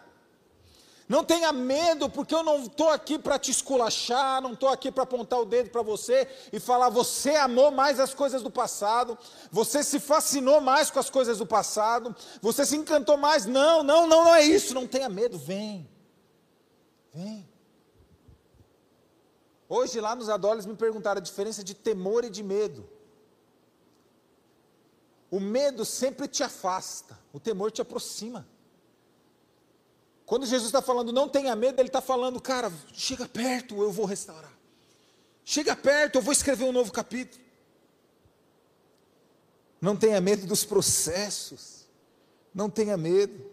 Não 1.06 1.22
tenha 1.22 1.52
medo, 1.52 2.08
porque 2.08 2.34
eu 2.34 2.42
não 2.42 2.62
estou 2.62 2.88
aqui 2.88 3.18
para 3.18 3.38
te 3.38 3.50
esculachar, 3.50 4.40
não 4.40 4.54
estou 4.54 4.70
aqui 4.70 4.90
para 4.90 5.02
apontar 5.02 5.38
o 5.38 5.44
dedo 5.44 5.68
para 5.68 5.82
você 5.82 6.26
e 6.50 6.58
falar, 6.58 6.88
você 6.88 7.36
amou 7.36 7.70
mais 7.70 8.00
as 8.00 8.14
coisas 8.14 8.42
do 8.42 8.50
passado, 8.50 9.18
você 9.50 9.84
se 9.84 10.00
fascinou 10.00 10.62
mais 10.62 10.90
com 10.90 10.98
as 10.98 11.10
coisas 11.10 11.38
do 11.38 11.46
passado, 11.46 12.16
você 12.40 12.64
se 12.64 12.76
encantou 12.76 13.18
mais. 13.18 13.44
Não, 13.44 13.82
não, 13.82 14.06
não, 14.06 14.24
não 14.24 14.34
é 14.34 14.42
isso. 14.42 14.72
Não 14.72 14.86
tenha 14.86 15.08
medo, 15.08 15.38
vem. 15.38 15.88
Vem. 17.12 17.46
Hoje 19.68 20.00
lá 20.00 20.16
nos 20.16 20.28
adolescentes 20.28 20.66
me 20.66 20.76
perguntaram 20.76 21.18
a 21.18 21.22
diferença 21.22 21.62
de 21.62 21.74
temor 21.74 22.24
e 22.24 22.30
de 22.30 22.42
medo. 22.42 22.88
O 25.30 25.38
medo 25.38 25.84
sempre 25.84 26.28
te 26.28 26.42
afasta, 26.42 27.18
o 27.32 27.40
temor 27.40 27.70
te 27.70 27.82
aproxima. 27.82 28.46
Quando 30.26 30.46
Jesus 30.46 30.66
está 30.66 30.80
falando 30.80 31.12
não 31.12 31.28
tenha 31.28 31.54
medo, 31.54 31.80
ele 31.80 31.88
está 31.88 32.00
falando, 32.00 32.40
cara, 32.40 32.72
chega 32.92 33.28
perto, 33.28 33.82
eu 33.82 33.92
vou 33.92 34.06
restaurar. 34.06 34.52
Chega 35.44 35.76
perto, 35.76 36.16
eu 36.16 36.22
vou 36.22 36.32
escrever 36.32 36.64
um 36.64 36.72
novo 36.72 36.90
capítulo. 36.90 37.42
Não 39.80 39.94
tenha 39.94 40.18
medo 40.20 40.46
dos 40.46 40.64
processos, 40.64 41.86
não 42.54 42.70
tenha 42.70 42.96
medo. 42.96 43.52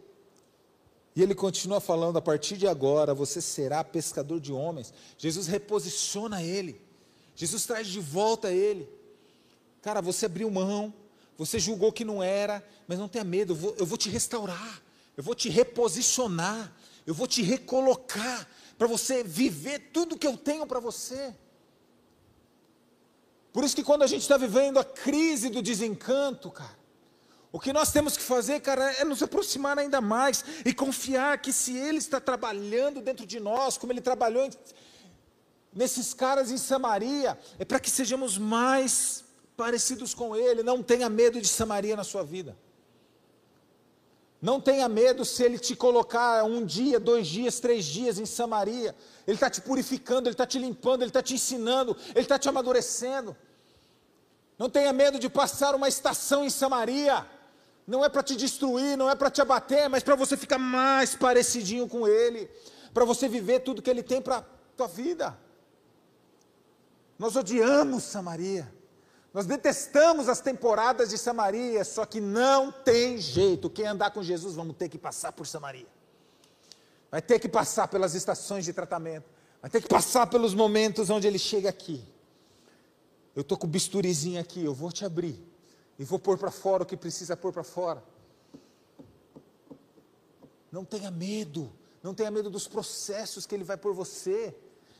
E 1.14 1.22
ele 1.22 1.36
continua 1.36 1.82
falando: 1.82 2.18
a 2.18 2.22
partir 2.22 2.56
de 2.56 2.68
agora 2.68 3.14
você 3.14 3.42
será 3.42 3.84
pescador 3.84 4.40
de 4.40 4.54
homens. 4.54 4.94
Jesus 5.18 5.48
reposiciona 5.48 6.42
ele, 6.42 6.82
Jesus 7.36 7.66
traz 7.66 7.88
de 7.88 8.00
volta 8.00 8.52
ele. 8.52 8.88
Cara, 9.82 10.02
você 10.02 10.28
abriu 10.28 10.50
mão, 10.50 10.94
você 11.38 11.60
julgou 11.60 11.92
que 11.92 12.06
não 12.06 12.22
era, 12.22 12.66
mas 12.88 13.00
não 13.00 13.10
tenha 13.10 13.24
medo, 13.24 13.54
eu 13.54 13.58
vou, 13.58 13.76
eu 13.80 13.86
vou 13.86 13.98
te 13.98 14.10
restaurar, 14.10 14.82
eu 15.16 15.24
vou 15.24 15.36
te 15.36 15.50
reposicionar, 15.50 16.74
eu 17.06 17.14
vou 17.14 17.28
te 17.28 17.42
recolocar, 17.42 18.48
para 18.78 18.88
você 18.88 19.24
viver 19.24 19.92
tudo 19.94 20.18
que 20.18 20.26
eu 20.26 20.36
tenho 20.36 20.66
para 20.66 20.80
você. 20.80 21.36
Por 23.54 23.64
isso 23.64 23.76
que 23.76 23.84
quando 23.84 24.02
a 24.02 24.08
gente 24.08 24.24
está 24.24 24.38
vivendo 24.38 24.80
a 24.80 24.84
crise 24.84 25.50
do 25.50 25.62
desencanto, 25.62 26.50
cara, 26.50 26.80
o 27.52 27.60
que 27.60 27.74
nós 27.74 27.92
temos 27.92 28.16
que 28.16 28.24
fazer, 28.24 28.62
cara, 28.62 28.92
é 28.94 29.04
nos 29.04 29.22
aproximar 29.22 29.78
ainda 29.78 30.00
mais 30.00 30.44
e 30.66 30.74
confiar 30.74 31.38
que 31.40 31.52
se 31.52 31.78
Ele 31.78 31.98
está 31.98 32.20
trabalhando 32.20 33.02
dentro 33.02 33.26
de 33.26 33.40
nós, 33.40 33.78
como 33.78 33.92
Ele 33.92 34.02
trabalhou 34.02 34.50
nesses 35.74 36.14
caras 36.14 36.50
em 36.50 36.58
Samaria, 36.58 37.38
é 37.60 37.66
para 37.66 37.80
que 37.80 37.90
sejamos 37.90 38.38
mais 38.38 39.24
parecidos 39.56 40.14
com 40.14 40.36
Ele. 40.36 40.64
Não 40.64 40.82
tenha 40.82 41.10
medo 41.10 41.42
de 41.42 41.48
Samaria 41.48 41.96
na 41.96 42.04
sua 42.04 42.24
vida. 42.24 42.58
Não 44.42 44.60
tenha 44.60 44.90
medo 44.90 45.24
se 45.24 45.44
Ele 45.44 45.60
te 45.60 45.76
colocar 45.76 46.44
um 46.44 46.66
dia, 46.66 47.00
dois 47.00 47.28
dias, 47.28 47.60
três 47.60 47.86
dias 47.86 48.18
em 48.18 48.26
Samaria. 48.26 48.96
Ele 49.28 49.36
está 49.36 49.52
te 49.52 49.62
purificando, 49.62 50.28
Ele 50.28 50.34
está 50.34 50.48
te 50.48 50.58
limpando, 50.58 51.04
Ele 51.04 51.10
está 51.10 51.22
te 51.22 51.36
ensinando, 51.36 51.96
Ele 52.10 52.22
está 52.22 52.40
te 52.40 52.50
amadurecendo. 52.50 53.38
Não 54.58 54.68
tenha 54.68 54.92
medo 54.92 55.20
de 55.20 55.30
passar 55.30 55.76
uma 55.76 55.88
estação 55.88 56.44
em 56.44 56.50
Samaria. 56.50 57.24
Não 57.86 58.04
é 58.04 58.10
para 58.10 58.24
te 58.24 58.36
destruir, 58.36 58.98
não 58.98 59.10
é 59.10 59.16
para 59.16 59.30
te 59.30 59.42
abater, 59.42 59.88
mas 59.88 60.02
para 60.02 60.16
você 60.16 60.36
ficar 60.36 60.58
mais 60.58 61.14
parecidinho 61.16 61.88
com 61.88 62.08
Ele, 62.08 62.50
para 62.94 63.06
você 63.06 63.28
viver 63.28 63.60
tudo 63.60 63.82
que 63.82 63.90
Ele 63.92 64.02
tem 64.02 64.22
para 64.22 64.38
a 64.38 64.46
tua 64.76 64.88
vida. 64.88 65.38
Nós 67.20 67.36
odiamos 67.36 68.04
Samaria. 68.04 68.81
Nós 69.34 69.46
detestamos 69.46 70.28
as 70.28 70.42
temporadas 70.42 71.10
de 71.10 71.18
Samaria, 71.18 71.84
só 71.86 72.06
que 72.06 72.20
não 72.20 72.72
tem 72.72 73.18
jeito. 73.18 73.70
Quem 73.70 73.88
andar 73.88 74.12
com 74.12 74.22
Jesus, 74.22 74.56
vamos 74.56 74.76
ter 74.76 74.90
que 74.90 74.98
passar 74.98 75.32
por 75.32 75.48
Samaria. 75.48 75.88
Vai 77.10 77.22
ter 77.22 77.40
que 77.40 77.48
passar 77.48 77.88
pelas 77.88 78.14
estações 78.14 78.66
de 78.66 78.74
tratamento. 78.74 79.26
Vai 79.62 79.70
ter 79.70 79.82
que 79.82 79.88
passar 79.88 80.28
pelos 80.28 80.54
momentos 80.54 81.10
onde 81.10 81.28
ele 81.28 81.40
chega 81.40 81.70
aqui. 81.70 82.04
Eu 83.34 83.42
estou 83.42 83.58
com 83.58 83.68
o 83.68 83.70
bisturizinho 83.70 84.40
aqui, 84.40 84.64
eu 84.64 84.74
vou 84.74 84.92
te 84.92 85.06
abrir. 85.06 85.40
E 85.98 86.04
vou 86.04 86.20
pôr 86.20 86.38
para 86.38 86.52
fora 86.52 86.84
o 86.84 86.86
que 86.86 86.98
precisa 86.98 87.38
pôr 87.38 87.54
para 87.54 87.64
fora. 87.64 88.04
Não 90.72 90.84
tenha 90.84 91.10
medo. 91.10 91.72
Não 92.04 92.14
tenha 92.14 92.32
medo 92.32 92.50
dos 92.50 92.68
processos 92.68 93.46
que 93.46 93.56
ele 93.56 93.64
vai 93.64 93.78
por 93.78 93.94
você. 93.94 94.54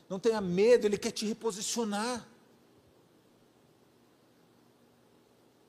Não 0.08 0.18
tenha 0.18 0.40
medo, 0.40 0.86
ele 0.86 0.96
quer 0.96 1.10
te 1.10 1.26
reposicionar. 1.26 2.26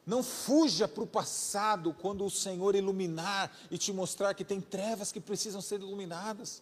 Não 0.05 0.21
fuja 0.21 0.87
para 0.87 1.03
o 1.03 1.07
passado 1.07 1.93
quando 1.93 2.25
o 2.25 2.29
Senhor 2.29 2.75
iluminar 2.75 3.55
e 3.71 3.77
te 3.77 3.93
mostrar 3.93 4.33
que 4.33 4.43
tem 4.43 4.59
trevas 4.59 5.11
que 5.11 5.19
precisam 5.19 5.61
ser 5.61 5.79
iluminadas. 5.79 6.61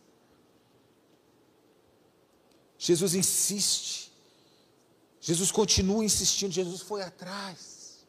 Jesus 2.78 3.16
insiste. 3.16 4.12
Jesus 5.20 5.52
continua 5.52 6.04
insistindo. 6.04 6.52
Jesus 6.52 6.82
foi 6.82 7.02
atrás. 7.02 8.06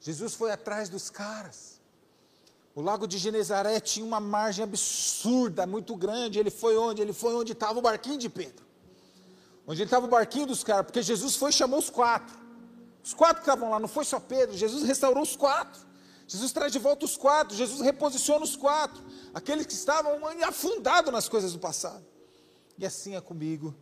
Jesus 0.00 0.34
foi 0.34 0.50
atrás 0.50 0.88
dos 0.88 1.08
caras. 1.08 1.80
O 2.74 2.80
lago 2.82 3.06
de 3.06 3.18
Genezaré 3.18 3.78
tinha 3.78 4.04
uma 4.04 4.18
margem 4.18 4.64
absurda, 4.64 5.66
muito 5.66 5.94
grande. 5.94 6.40
Ele 6.40 6.50
foi 6.50 6.76
onde? 6.76 7.00
Ele 7.00 7.12
foi 7.12 7.32
onde 7.34 7.52
estava 7.52 7.78
o 7.78 7.82
barquinho 7.82 8.18
de 8.18 8.28
Pedro. 8.28 8.64
Onde 9.66 9.82
estava 9.82 10.06
o 10.06 10.08
barquinho 10.08 10.46
dos 10.46 10.62
caras, 10.64 10.84
porque 10.86 11.00
Jesus 11.00 11.36
foi 11.36 11.50
e 11.50 11.52
chamou 11.52 11.78
os 11.78 11.88
quatro. 11.88 12.43
Os 13.04 13.12
quatro 13.12 13.42
que 13.42 13.50
estavam 13.50 13.68
lá, 13.68 13.78
não 13.78 13.86
foi 13.86 14.02
só 14.02 14.18
Pedro, 14.18 14.56
Jesus 14.56 14.82
restaurou 14.84 15.22
os 15.22 15.36
quatro. 15.36 15.78
Jesus 16.26 16.52
traz 16.52 16.72
de 16.72 16.78
volta 16.78 17.04
os 17.04 17.18
quatro, 17.18 17.54
Jesus 17.54 17.82
reposiciona 17.82 18.42
os 18.42 18.56
quatro, 18.56 19.02
aqueles 19.34 19.66
que 19.66 19.74
estavam 19.74 20.18
afundados 20.42 21.12
nas 21.12 21.28
coisas 21.28 21.52
do 21.52 21.58
passado. 21.58 22.02
E 22.78 22.86
assim 22.86 23.14
é 23.14 23.20
comigo 23.20 23.74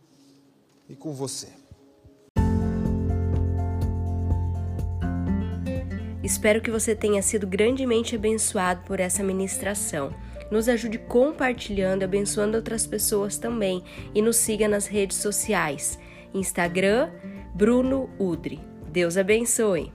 e 0.89 0.95
com 0.95 1.13
você. 1.13 1.47
Espero 6.21 6.61
que 6.61 6.69
você 6.69 6.93
tenha 6.93 7.21
sido 7.21 7.47
grandemente 7.47 8.15
abençoado 8.15 8.83
por 8.85 8.99
essa 8.99 9.23
ministração. 9.23 10.13
Nos 10.51 10.67
ajude 10.67 10.97
compartilhando 10.97 12.03
abençoando 12.03 12.57
outras 12.57 12.85
pessoas 12.85 13.37
também. 13.37 13.83
E 14.13 14.21
nos 14.21 14.35
siga 14.35 14.67
nas 14.67 14.85
redes 14.85 15.17
sociais: 15.17 15.97
Instagram, 16.33 17.09
Bruno 17.55 18.09
Udre. 18.19 18.72
Deus 18.93 19.17
abençoe! 19.17 19.91